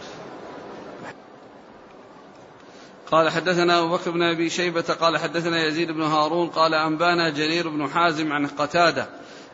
[3.12, 7.70] قال حدثنا أبو بكر بن أبي شيبة قال حدثنا يزيد بن هارون قال أنبانا جرير
[7.70, 9.08] بن حازم عن قتادة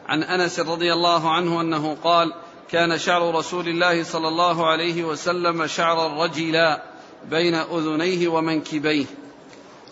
[0.07, 2.33] عن أنس رضي الله عنه أنه قال
[2.71, 6.83] كان شعر رسول الله صلى الله عليه وسلم شعر رجلا.
[7.29, 9.05] بين أذنيه ومنكبيه.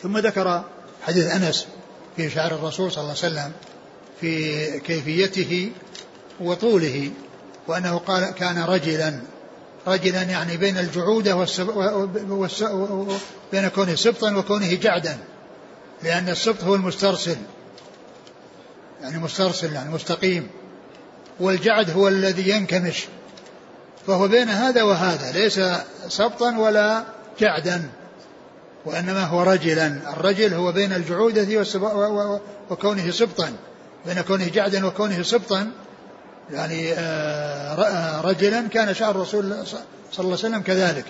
[0.01, 0.63] ثم ذكر
[1.01, 1.67] حديث أنس
[2.15, 3.51] في شعر الرسول صلى الله عليه وسلم
[4.21, 5.71] في كيفيته
[6.39, 7.11] وطوله
[7.67, 9.19] وأنه قال كان رجلا.
[9.87, 11.45] رجلا يعني بين الجعودة.
[13.51, 15.17] بين كونه سبطا وكونه جعدا
[16.03, 17.37] لأن السبط هو المسترسل.
[19.01, 20.47] يعني مسترسل يعني مستقيم.
[21.39, 23.05] والجعد هو الذي ينكمش.
[24.07, 25.59] فهو بين هذا وهذا ليس
[26.07, 27.89] سبطا ولا جعدا
[28.85, 29.87] وإنما هو رجلا.
[29.87, 31.65] الرجل هو بين الجعودة
[32.69, 33.53] وكونه سبطا.
[34.05, 35.71] بين كونه جعدا وكونه سبطا.
[36.51, 39.79] يعني آه، آه، رجلا كان شعر الرسول صلى
[40.19, 41.05] الله عليه وسلم كذلك.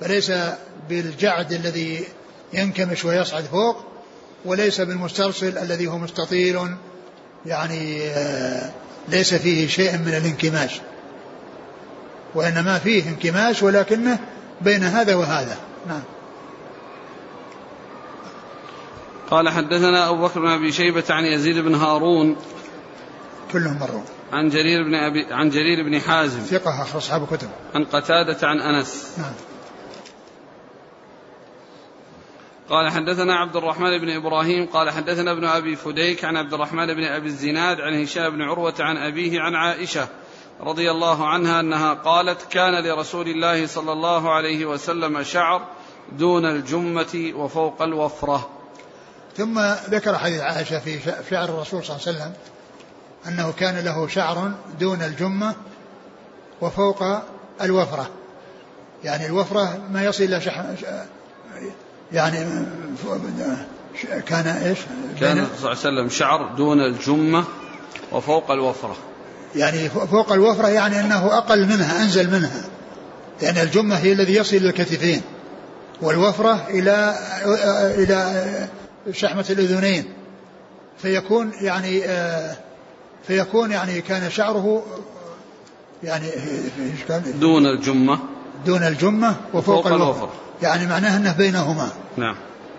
[0.00, 0.32] فليس
[0.88, 2.04] بالجعد الذي
[2.52, 3.76] ينكمش ويصعد فوق
[4.44, 6.76] وليس بالمسترسل الذي هو مستطيل.
[7.46, 8.70] يعني آه،
[9.08, 10.80] ليس فيه شيء من الانكماش.
[12.34, 14.18] وإنما فيه انكماش ولكنه
[14.60, 15.56] بين هذا وهذا.
[15.88, 16.02] نعم.
[19.30, 22.36] قال حدثنا أبو بكر بن أبي شيبة عن يزيد بن هارون
[23.52, 24.02] كلهم مروا.
[24.32, 27.48] عن جرير بن أبي عن جرير بن حازم ثقة أخرج أصحاب الكتب.
[27.74, 29.14] عن قتادة عن أنس.
[29.18, 29.32] نعم.
[32.68, 37.04] قال حدثنا عبد الرحمن بن إبراهيم قال حدثنا ابن أبي فديك عن عبد الرحمن بن
[37.04, 40.08] أبي الزناد عن هشام بن عروة عن أبيه عن عائشة
[40.60, 45.62] رضي الله عنها أنها قالت كان لرسول الله صلى الله عليه وسلم شعر
[46.12, 48.48] دون الجمة وفوق الوفرة.
[49.36, 51.00] ثم ذكر حديث عائشة في
[51.30, 52.32] شعر الرسول صلى الله عليه وسلم
[53.26, 55.54] أنه كان له شعر دون الجمة
[56.60, 57.02] وفوق
[57.62, 58.10] الوفرة.
[59.04, 60.40] يعني الوفرة ما يصل إلى
[62.12, 62.66] يعني
[64.26, 64.78] كان إيش؟
[65.20, 67.44] كان صلى الله عليه وسلم شعر دون الجمة
[68.12, 68.96] وفوق الوفرة
[69.56, 72.62] يعني فوق الوفرة يعني أنه أقل منها أنزل منها.
[73.42, 75.20] لأن الجمة هي الذي يصل إلى الكتفين
[76.02, 77.14] والوفرة إلى
[77.98, 78.44] إلى
[79.12, 80.04] شحمة الأذنين.
[80.98, 82.02] فيكون يعني
[83.26, 84.82] فيكون يعني كان شعره
[86.02, 86.26] يعني
[87.40, 88.18] دون الجمة.
[88.66, 90.32] دون الجمة وفوق الوفرة.
[90.62, 91.88] يعني معناه أنه بينهما.
[92.16, 92.36] نعم.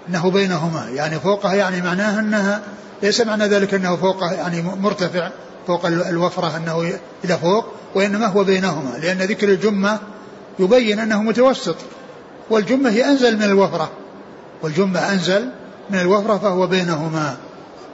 [0.10, 0.90] أنه بينهما.
[0.90, 2.62] يعني فوقها يعني معناه أنها
[3.04, 5.30] ليس معنى ذلك أنه فوقه يعني مرتفع.
[5.68, 6.94] فوق الوفرة أنه
[7.24, 7.66] إلى فوق
[7.96, 10.00] وإنما هو بينهما لأن ذكر الجمة
[10.60, 11.76] يبين أنه متوسط
[12.50, 13.92] والجمة هي أنزل من الوفرة
[14.62, 15.50] والجمة أنزل
[15.90, 17.38] من الوفرة فهو بينهما.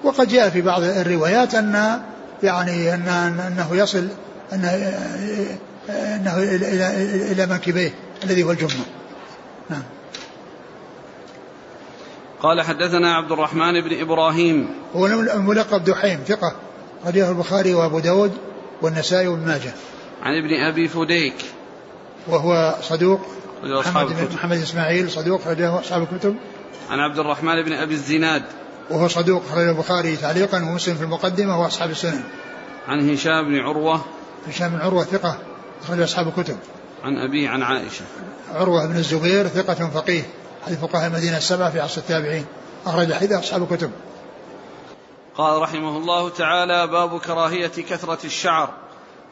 [0.03, 2.01] وقد جاء في بعض الروايات أن
[2.43, 4.07] يعني أن أنه يصل
[4.53, 4.69] أنه,
[5.89, 6.87] أنه إلى
[7.31, 7.93] إلى منكبيه
[8.23, 8.85] الذي هو الجمة.
[9.69, 9.83] نعم.
[12.41, 14.69] قال حدثنا عبد الرحمن بن إبراهيم.
[14.95, 16.55] هو الملقب دحيم ثقة.
[17.05, 18.31] رجله البخاري وأبو داود
[18.81, 19.73] والنسائي وابن ماجه.
[20.23, 21.35] عن ابن أبي فديك.
[22.27, 23.21] وهو صدوق.
[23.63, 26.35] محمد, بن محمد إسماعيل صدوق رجله أصحاب الكتب.
[26.89, 28.43] عن عبد الرحمن بن أبي الزناد.
[28.89, 32.23] وهو صدوق خرج البخاري تعليقا ومسلم في المقدمة وأصحاب السنن.
[32.87, 34.05] عن هشام بن عروة.
[34.47, 35.37] هشام بن عروة ثقة
[35.83, 36.57] أخرج أصحاب الكتب.
[37.03, 38.05] عن أبيه عن عائشة.
[38.53, 40.23] عروة بن الزبير ثقة فقيه
[40.65, 42.45] حديث فقهاء المدينة السبعة في عصر التابعين.
[42.85, 43.91] أخرج حديث أصحاب الكتب.
[45.37, 48.73] قال رحمه الله تعالى باب كراهية كثرة الشعر.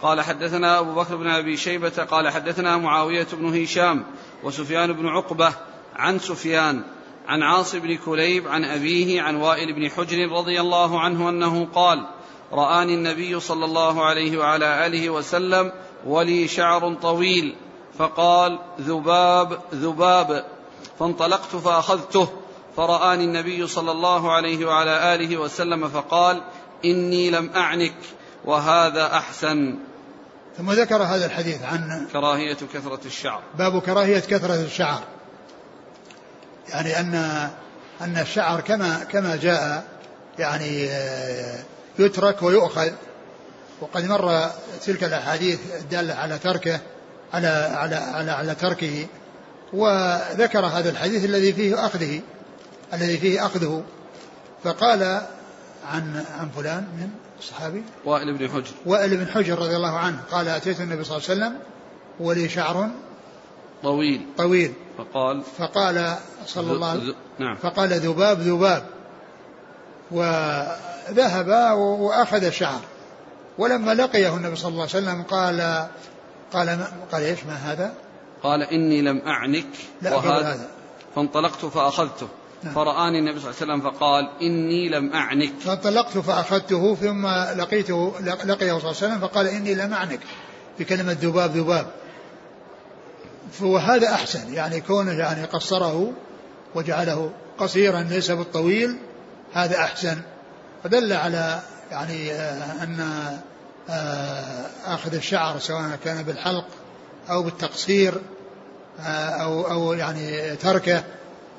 [0.01, 4.03] قال حدثنا أبو بكر بن أبي شيبة قال حدثنا معاوية بن هشام
[4.43, 5.53] وسفيان بن عقبة
[5.95, 6.83] عن سفيان
[7.27, 12.07] عن عاص بن كليب عن أبيه عن وائل بن حجر رضي الله عنه أنه قال
[12.51, 15.71] رآني النبي صلى الله عليه وعلى آله وسلم
[16.05, 17.55] ولي شعر طويل
[17.97, 20.45] فقال ذباب ذباب.
[20.99, 22.29] فانطلقت فأخذته
[22.81, 26.41] فرآني النبي صلى الله عليه وعلى آله وسلم فقال
[26.85, 27.93] إني لم أعنك
[28.45, 29.79] وهذا أحسن.
[30.57, 33.41] ثم ذكر هذا الحديث عن كراهية كثرة الشعر.
[33.57, 35.01] باب كراهية كثرة الشعر.
[36.69, 37.13] يعني أن
[38.01, 39.83] أن الشعر كما كما جاء
[40.39, 41.63] يعني آه،
[41.99, 42.91] يترك ويؤخذ.
[43.81, 44.49] وقد مر
[44.85, 46.79] تلك الأحاديث الدالة على تركه
[47.33, 49.07] على على على على تركه.
[49.73, 52.21] وذكر هذا الحديث الذي فيه أخذه.
[52.93, 53.83] الذي فيه أخذه.
[54.63, 55.21] فقال
[55.87, 58.71] عن عن فلان من الصحابي وائل بن حجر.
[58.85, 61.59] وائل بن حجر رضي الله عنه قال أتيت النبي صلى الله عليه وسلم
[62.19, 62.89] ولي شعر
[63.83, 64.25] طويل.
[64.37, 64.73] طويل.
[64.97, 66.15] فقال فقال
[66.45, 67.55] صلى الله عليه وسلم نعم.
[67.55, 68.83] فقال ذباب ذباب.
[70.11, 72.81] وذهب وأخذ الشعر.
[73.57, 75.87] ولما لقيه النبي صلى الله عليه وسلم قال
[76.53, 77.93] قال ما قال إيش ما هذا؟
[78.43, 79.67] قال إني لم أعنك.
[80.01, 80.67] لا وهذا هذا.
[81.15, 82.27] فانطلقت فأخذته.
[82.27, 82.40] نعم.
[82.75, 85.53] فرآني النبي صلى الله عليه وسلم فقال إني لم أعنك.
[85.59, 90.19] فانطلقت فأخذته ثم لقيته لقيه صلى الله عليه وسلم فقال إني لم أعنك.
[90.77, 91.87] في كلمة ذباب ذباب.
[93.51, 94.53] فهذا أحسن.
[94.53, 96.13] يعني كونه يعني قصره
[96.75, 98.97] وجعله قصيرا ليس بالطويل
[99.53, 100.21] هذا أحسن.
[100.83, 101.59] فدل على
[101.91, 102.99] يعني آه، أن
[103.89, 106.65] آه، أخذ الشعر سواء كان بالحلق
[107.29, 108.21] أو بالتقصير
[108.99, 111.03] آه، أو أو يعني تركه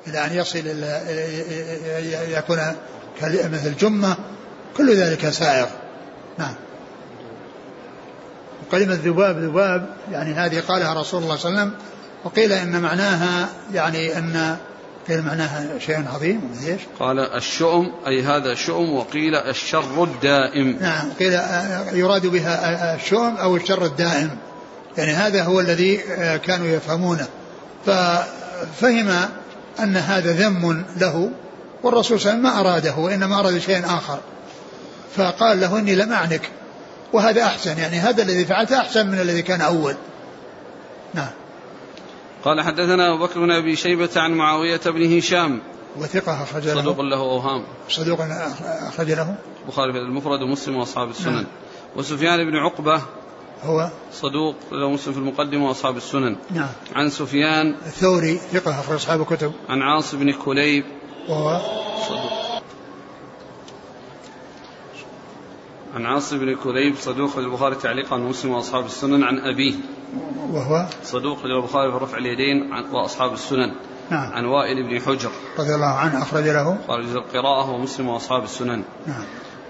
[0.07, 2.59] إلى أن يصل إلى يكون
[3.51, 4.15] مثل جمة
[4.77, 5.67] كل ذلك سائغ
[6.37, 6.55] نعم.
[8.67, 11.79] وكلمة ذباب ذباب يعني هذه قالها رسول الله صلى الله عليه وسلم
[12.23, 14.57] وقيل إن معناها يعني أن
[15.07, 20.77] قيل معناها شيء عظيم إيش؟ قال الشؤم أي هذا شؤم وقيل الشر الدائم.
[20.81, 21.09] نعم.
[21.19, 21.33] قيل
[21.93, 24.29] يراد بها الشؤم أو الشر الدائم.
[24.97, 25.97] يعني هذا هو الذي
[26.45, 27.27] كانوا يفهمونه.
[27.85, 29.29] ففهم
[29.79, 31.31] أن هذا ذم له
[31.83, 34.19] والرسول صلى الله عليه وسلم ما أراده وإنما أراد شيئا آخر.
[35.15, 36.49] فقال له إني لم أعنك.
[37.13, 39.95] وهذا أحسن يعني هذا الذي فعلته أحسن من الذي كان أول.
[41.13, 41.29] نعم.
[42.43, 45.59] قال حدثنا أبو بكر بن أبي شيبة عن معاوية بن هشام.
[45.97, 48.19] وثقة أخرج له صدوق له أوهام صدوق
[48.87, 51.33] أخرج له البخاري في المفرد ومسلم وأصحاب السنن.
[51.33, 51.45] نعم.
[51.95, 53.01] وسفيان بن عقبة
[53.65, 56.35] هو صدوق له مسلم في المقدمة وأصحاب السنن.
[56.51, 56.69] نعم.
[56.95, 57.75] عن سفيان.
[57.85, 59.51] الثوري ثقة أخرج أصحاب الكتب.
[59.69, 60.83] عن عاص بن كليب.
[61.29, 61.61] وهو
[62.07, 62.63] صدوق.
[65.95, 69.23] عن عاص بن كليب صدوق البخاري تعليقا عن مسلم وأصحاب السنن.
[69.23, 69.73] عن أبيه.
[70.51, 73.73] وهو صدوق البخاري في رفع اليدين وأصحاب السنن.
[74.09, 74.33] نعم.
[74.33, 75.31] عن وائل بن حجر.
[75.59, 76.77] رضي الله عنه أخرج له.
[76.87, 78.83] خارج القراءة ومسلم وأصحاب السنن.
[79.07, 79.23] نعم.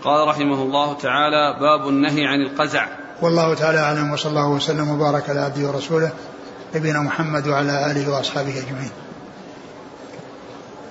[0.04, 3.03] قال رحمه الله تعالى باب النهي عن القزع.
[3.24, 6.12] والله تعالى أعلم وصلى الله وسلم وبارك على عبده ورسوله
[6.76, 8.92] نبينا محمد وعلى آله وأصحابه أجمعين.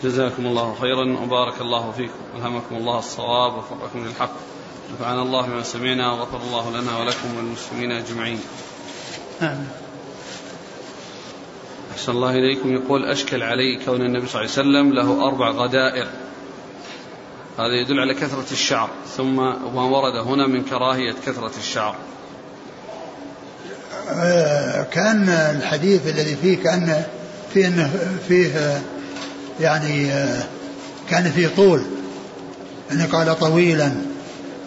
[0.02, 2.20] جزاكم الله خيرا وبارك الله فيكم.
[2.36, 4.30] ألهمكم الله الصواب وفقكم للحق.
[4.94, 8.40] نفعنا الله بما سمعنا وغفر الله لنا ولكم وللمسلمين أجمعين.
[9.42, 9.68] آمين.
[11.92, 12.74] أحسن الله إليكم.
[12.74, 16.06] يقول أشكل علي كون النبي صلى الله عليه وسلم له أربع غدائر.
[17.58, 19.36] هذا يدل على كثرة الشعر ثم
[19.76, 21.96] ما ورد هنا من كراهية كثرة الشعر.
[24.90, 27.04] كأن الحديث الذي فيه كأن
[27.54, 27.90] فيه أنه
[28.28, 28.82] فيه
[29.60, 30.42] يعني آه،
[31.10, 31.82] كأن فيه طول
[32.90, 33.92] يعني قال طويلا.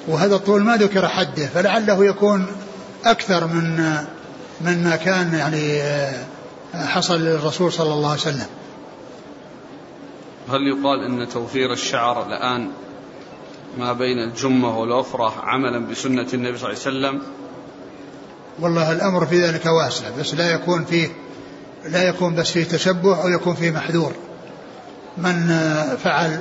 [0.08, 2.48] وهذا الطول ما ذكر حده فلعله يكون
[3.06, 3.96] أكثر من
[4.62, 6.26] من ما كان يعني آه،
[6.74, 8.48] حصل للرسول صلى الله عليه وسلم.
[10.50, 12.70] هل يقال أن توفير الشعر الآن
[13.78, 17.22] ما بين الجمة والأفرة عملا بسنة النبي صلى الله عليه وسلم؟
[18.60, 21.08] والله الأمر في ذلك واسع بس لا يكون فيه
[21.86, 24.12] لا يكون بس فيه تشبه أو يكون فيه محذور.
[25.18, 26.40] من آه، فعل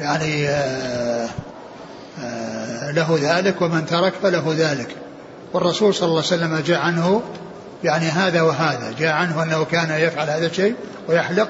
[0.00, 1.28] يعني آه،
[2.90, 4.88] له ذلك ومن ترك فله ذلك.
[5.52, 7.22] والرسول صلى الله عليه وسلم جاء عنه
[7.84, 10.74] يعني هذا وهذا جاء عنه أنه كان يفعل هذا الشيء
[11.08, 11.48] ويحلق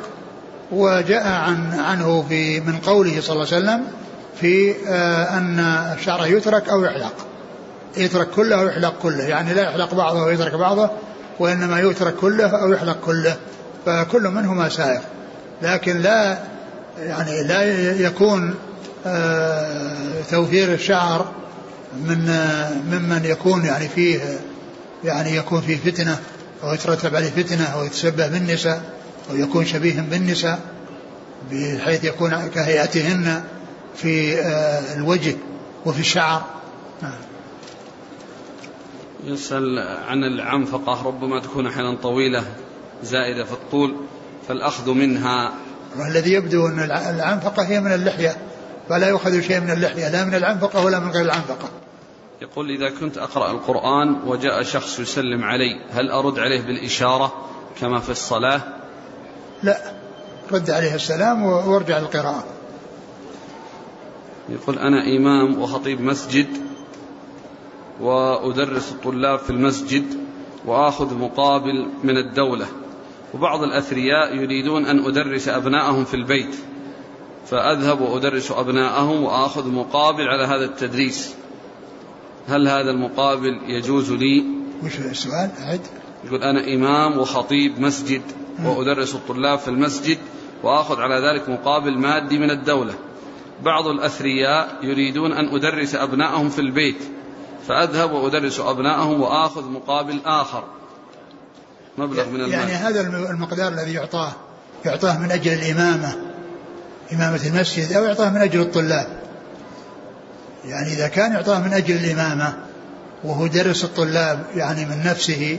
[0.73, 3.85] وجاء عن عنه في من قوله صلى الله عليه وسلم
[4.41, 5.59] في آه أن
[5.99, 7.15] الشعر يترك أو يحلق.
[7.97, 9.25] يترك كله أو يحلق كله.
[9.25, 10.91] يعني لا يحلق بعضه ويترك بعضه
[11.39, 13.37] وإنما يترك كله أو يحلق كله.
[13.87, 15.01] فكل منهما سائر.
[15.63, 16.39] لكن لا
[16.99, 17.63] يعني لا
[18.01, 18.55] يكون
[19.07, 21.33] آه، توفير الشعر
[22.05, 24.21] من آه، ممن يكون يعني فيه
[25.05, 26.19] يعني يكون فيه فتنة
[26.63, 28.83] أو يترتب عليه فتنة أو يتشبه بالنساء
[29.31, 30.59] أو يكون شبيه بالنساء
[31.53, 33.43] بحيث يكون كهيئتهن
[33.97, 35.37] في آه، الوجه
[35.87, 36.43] وفي الشعر.
[39.27, 42.45] يسأل عن العنفقة ربما تكون أحيانا طويلة
[43.03, 43.97] زائدة في الطول
[44.49, 45.53] فالأخذ منها.
[45.99, 46.81] والذي يبدو أن
[47.15, 48.37] العنفقة هي من اللحية
[48.89, 51.69] فلا يؤخذ شيء من اللحية لا من العنفقة ولا من غير العنفقة.
[52.43, 57.33] يقول إذا كنت أقرأ القرآن وجاء شخص يسلم علي هل أرد عليه بالإشارة
[57.81, 58.61] كما في الصلاة؟
[59.63, 59.79] لا
[60.53, 62.45] رد عليه السلام وارجع للقراءة.
[64.49, 66.47] يقول أنا إمام وخطيب مسجد
[68.01, 70.05] وأدرس الطلاب في المسجد
[70.67, 72.67] وآخذ مقابل من الدولة.
[73.35, 76.57] وبعض الأثرياء يريدون أن أدرس أبنائهم في البيت.
[77.47, 81.35] فأذهب وأدرس أبناءهم وآخذ مقابل على هذا التدريس.
[82.49, 84.45] هل هذا المقابل يجوز لي؟
[84.85, 85.81] وش السؤال؟ أعد
[86.25, 88.23] يقول أنا إمام وخطيب مسجد
[88.65, 90.19] وأدرس الطلاب في المسجد
[90.63, 92.95] وآخذ على ذلك مقابل مادي من الدولة.
[93.63, 97.03] بعض الأثرياء يريدون أن أدرس أبنائهم في البيت.
[97.69, 100.65] فأذهب وأدرس أبنائهم وآخذ مقابل آخر.
[101.99, 102.51] مبلغ من المال.
[102.51, 103.01] يعني هذا
[103.31, 104.33] المقدار الذي يعطاه
[104.85, 106.17] يعطاه من أجل الإمامة
[107.13, 109.07] إمامة المسجد أو يعطاه من أجل الطلاب.
[110.65, 112.57] يعني إذا كان يعطاه من أجل الإمامة
[113.25, 115.59] وهو درس الطلاب يعني من نفسه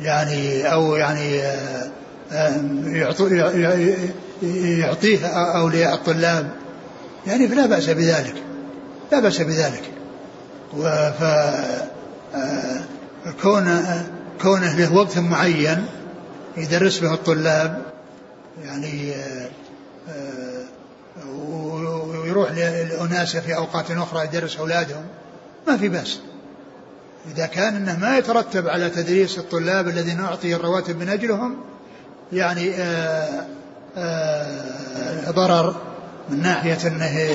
[0.00, 1.90] يعني أو يعني آه،
[2.32, 2.60] آه،
[4.78, 6.50] يعطيه أولياء الطلاب
[7.26, 8.34] يعني فلا بأس بذلك.
[9.12, 9.95] لا بأس بذلك.
[10.82, 11.22] ف
[12.34, 12.80] آه،
[13.42, 13.82] كون
[14.42, 15.86] كونه له وقت معين
[16.56, 17.82] يدرس به الطلاب
[18.64, 19.14] يعني
[22.08, 25.02] ويروح لأناس في أوقات أخرى يدرس أولادهم
[25.66, 26.20] ما في بأس.
[27.34, 31.56] إذا كان أنه ما يترتب على تدريس الطلاب الذين نعطي الرواتب من أجلهم
[32.32, 32.72] يعني
[35.30, 35.76] ضرر
[36.30, 37.30] من ناحية أنه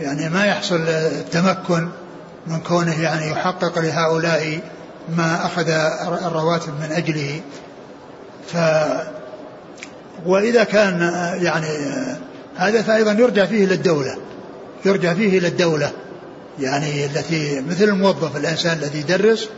[0.00, 1.88] يعني ما يحصل التمكن
[2.46, 4.60] من كونه يعني يحقق لهؤلاء
[5.16, 5.68] ما أخذ
[6.26, 7.40] الرواتب من أجله.
[8.52, 8.56] ف
[10.26, 11.00] وإذا كان
[11.42, 11.68] يعني
[12.56, 14.16] هذا فأيضا يرجع فيه إلى الدولة
[14.84, 15.92] يرجع فيه إلى الدولة
[16.60, 19.48] يعني التي مثل الموظف الإنسان الذي يدرس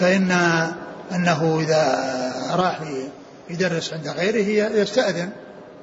[0.00, 0.30] فإن
[1.12, 2.12] أنه إذا
[2.52, 2.80] راح
[3.50, 5.30] يدرس عند غيره يستأذن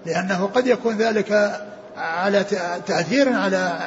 [0.05, 1.61] لأنه قد يكون ذلك
[1.97, 2.45] على
[2.87, 3.79] تأثير على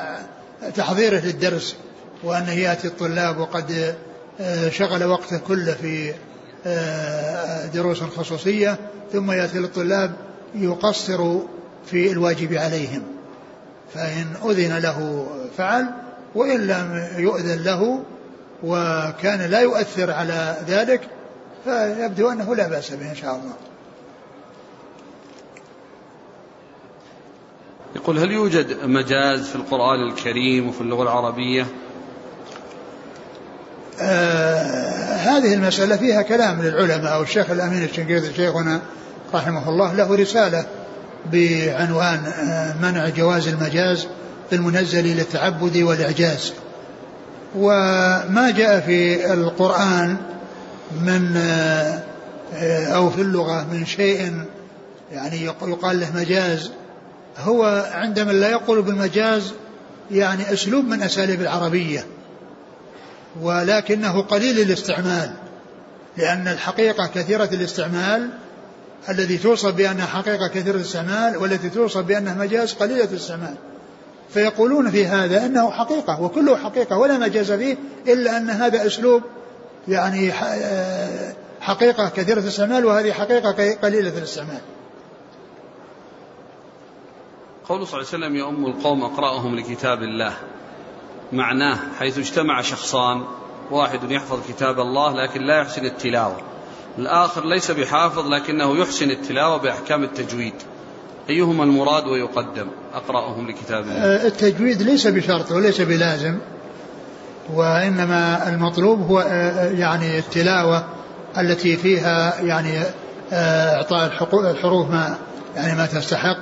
[0.76, 1.76] تحضيره للدرس.
[2.24, 3.94] وأنه يأتي الطلاب وقد
[4.40, 6.14] آه، شغل وقته كله في
[6.66, 8.78] آه، دروس خصوصية
[9.12, 10.12] ثم يأتي للطلاب
[10.54, 11.38] يقصر
[11.86, 13.02] في الواجب عليهم.
[13.94, 15.26] فإن أذن له
[15.58, 15.86] فعل
[16.34, 18.02] وإن لم يؤذن له
[18.62, 21.00] وكان لا يؤثر على ذلك
[21.64, 23.54] فيبدو أنه لا بأس به إن شاء الله.
[27.96, 31.66] يقول هل يوجد مجاز في القرآن الكريم وفي اللغة العربية
[34.00, 38.80] آه هذه المسألة فيها كلام للعلماء أو الشيخ الأمين الشنقيطي شيخنا
[39.34, 40.66] رحمه الله له رسالة
[41.32, 44.06] بعنوان آه منع جواز المجاز
[44.52, 46.52] المنزل للتعبد والإعجاز.
[47.56, 50.16] وما جاء في القرآن
[51.02, 52.02] من آه
[52.86, 54.32] أو في اللغة من شيء
[55.12, 56.70] يعني يقال له مجاز.
[57.38, 59.52] هو عندما لا يقول بالمجاز
[60.10, 62.04] يعني أسلوب من أساليب العربية.
[63.42, 65.30] ولكنه قليل الاستعمال
[66.16, 68.30] لأن الحقيقة كثيرة الاستعمال
[69.08, 73.54] الذي توصف بأنها حقيقة كثيرة الاستعمال والتي توصف بأنها مجاز قليلة الاستعمال.
[74.30, 77.76] فيقولون في هذا أنه حقيقة وكله حقيقة ولا مجاز فيه
[78.06, 79.22] إلا أن هذا أسلوب
[79.88, 80.32] يعني
[81.60, 84.60] حقيقة كثيرة الاستعمال وهذه حقيقة قليلة الاستعمال.
[87.68, 90.36] قول صلى الله عليه وسلم يؤم القوم أقرأهم لكتاب الله.
[91.32, 93.24] معناه حيث اجتمع شخصان
[93.70, 96.36] واحد يحفظ كتاب الله لكن لا يحسن التلاوة.
[96.98, 100.54] الآخر ليس بحافظ لكنه يحسن التلاوة بأحكام التجويد.
[101.30, 103.94] أيهما المراد ويقدم؟ أقرأهم لكتاب الله.
[103.94, 106.38] آه، التجويد ليس بشرط وليس بلازم
[107.54, 110.84] وإنما المطلوب هو آه، آه، يعني التلاوة
[111.38, 112.82] التي فيها يعني
[113.32, 114.06] إعطاء
[114.50, 115.18] الحروف ما
[115.56, 116.38] يعني ما تستحق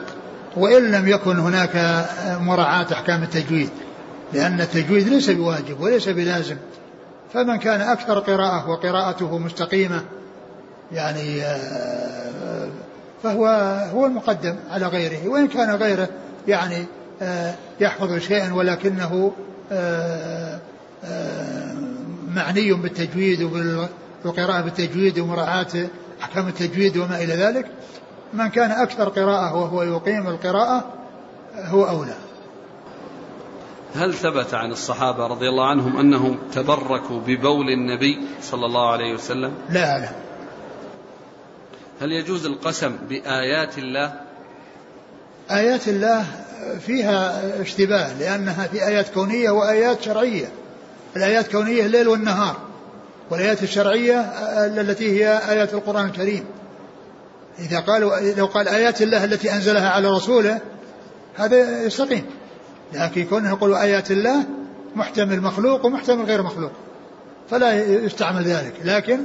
[0.56, 2.06] وإن لم يكن هناك
[2.40, 3.70] مراعاة أحكام التجويد.
[4.34, 6.56] لأن التجويد ليس بواجب وليس بلازم.
[7.32, 10.02] فمن كان أكثر قراءة وقراءته مستقيمة
[10.92, 12.68] يعني آه،
[13.22, 13.46] فهو
[13.92, 15.28] هو المقدم على غيره.
[15.28, 16.08] وإن كان غيره
[16.48, 16.84] يعني
[17.22, 19.32] آه، يحفظ شيئا ولكنه
[19.72, 20.60] آه،
[22.34, 25.88] معني بالتجويد وبالقراءة بالتجويد ومراعاة
[26.22, 27.66] أحكام التجويد وما إلى ذلك
[28.32, 30.84] من كان أكثر قراءة وهو يقيم القراءة
[31.56, 32.14] هو أولى.
[33.94, 39.54] هل ثبت عن الصحابة رضي الله عنهم أنهم تبركوا ببول النبي صلى الله عليه وسلم؟
[39.70, 40.08] لا لا.
[42.00, 44.12] هل يجوز القسم بآيات الله؟
[45.50, 46.24] آيات الله
[46.86, 50.48] فيها اشتباه لأنها في آيات كونية وآيات شرعية.
[51.16, 52.56] الآيات كونية الليل والنهار
[53.30, 54.20] والآيات الشرعية
[54.66, 56.44] التي هي آيات القرآن الكريم.
[57.58, 60.60] إذا قالوا لو قال آيات الله التي أنزلها على رسوله
[61.34, 62.24] هذا يستقيم.
[62.94, 64.44] لكن كونه يقول آيات الله
[64.96, 66.70] محتمل مخلوق ومحتمل غير مخلوق
[67.50, 68.72] فلا يستعمل ذلك.
[68.84, 69.18] لكن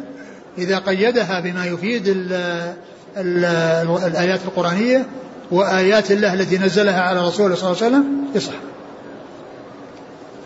[0.58, 2.34] إذا قيدها بما يفيد ال
[3.18, 3.46] ال
[4.06, 5.06] الآيات القرآنية
[5.52, 8.54] وآيات الله التي نزلها على رسوله صلى الله عليه وسلم يصح.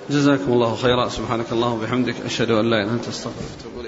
[0.10, 1.10] جزاكم الله خيرا.
[1.10, 3.83] سبحانك اللهم وبحمدك أشهد أن لا إله إلا أنت أستغفرك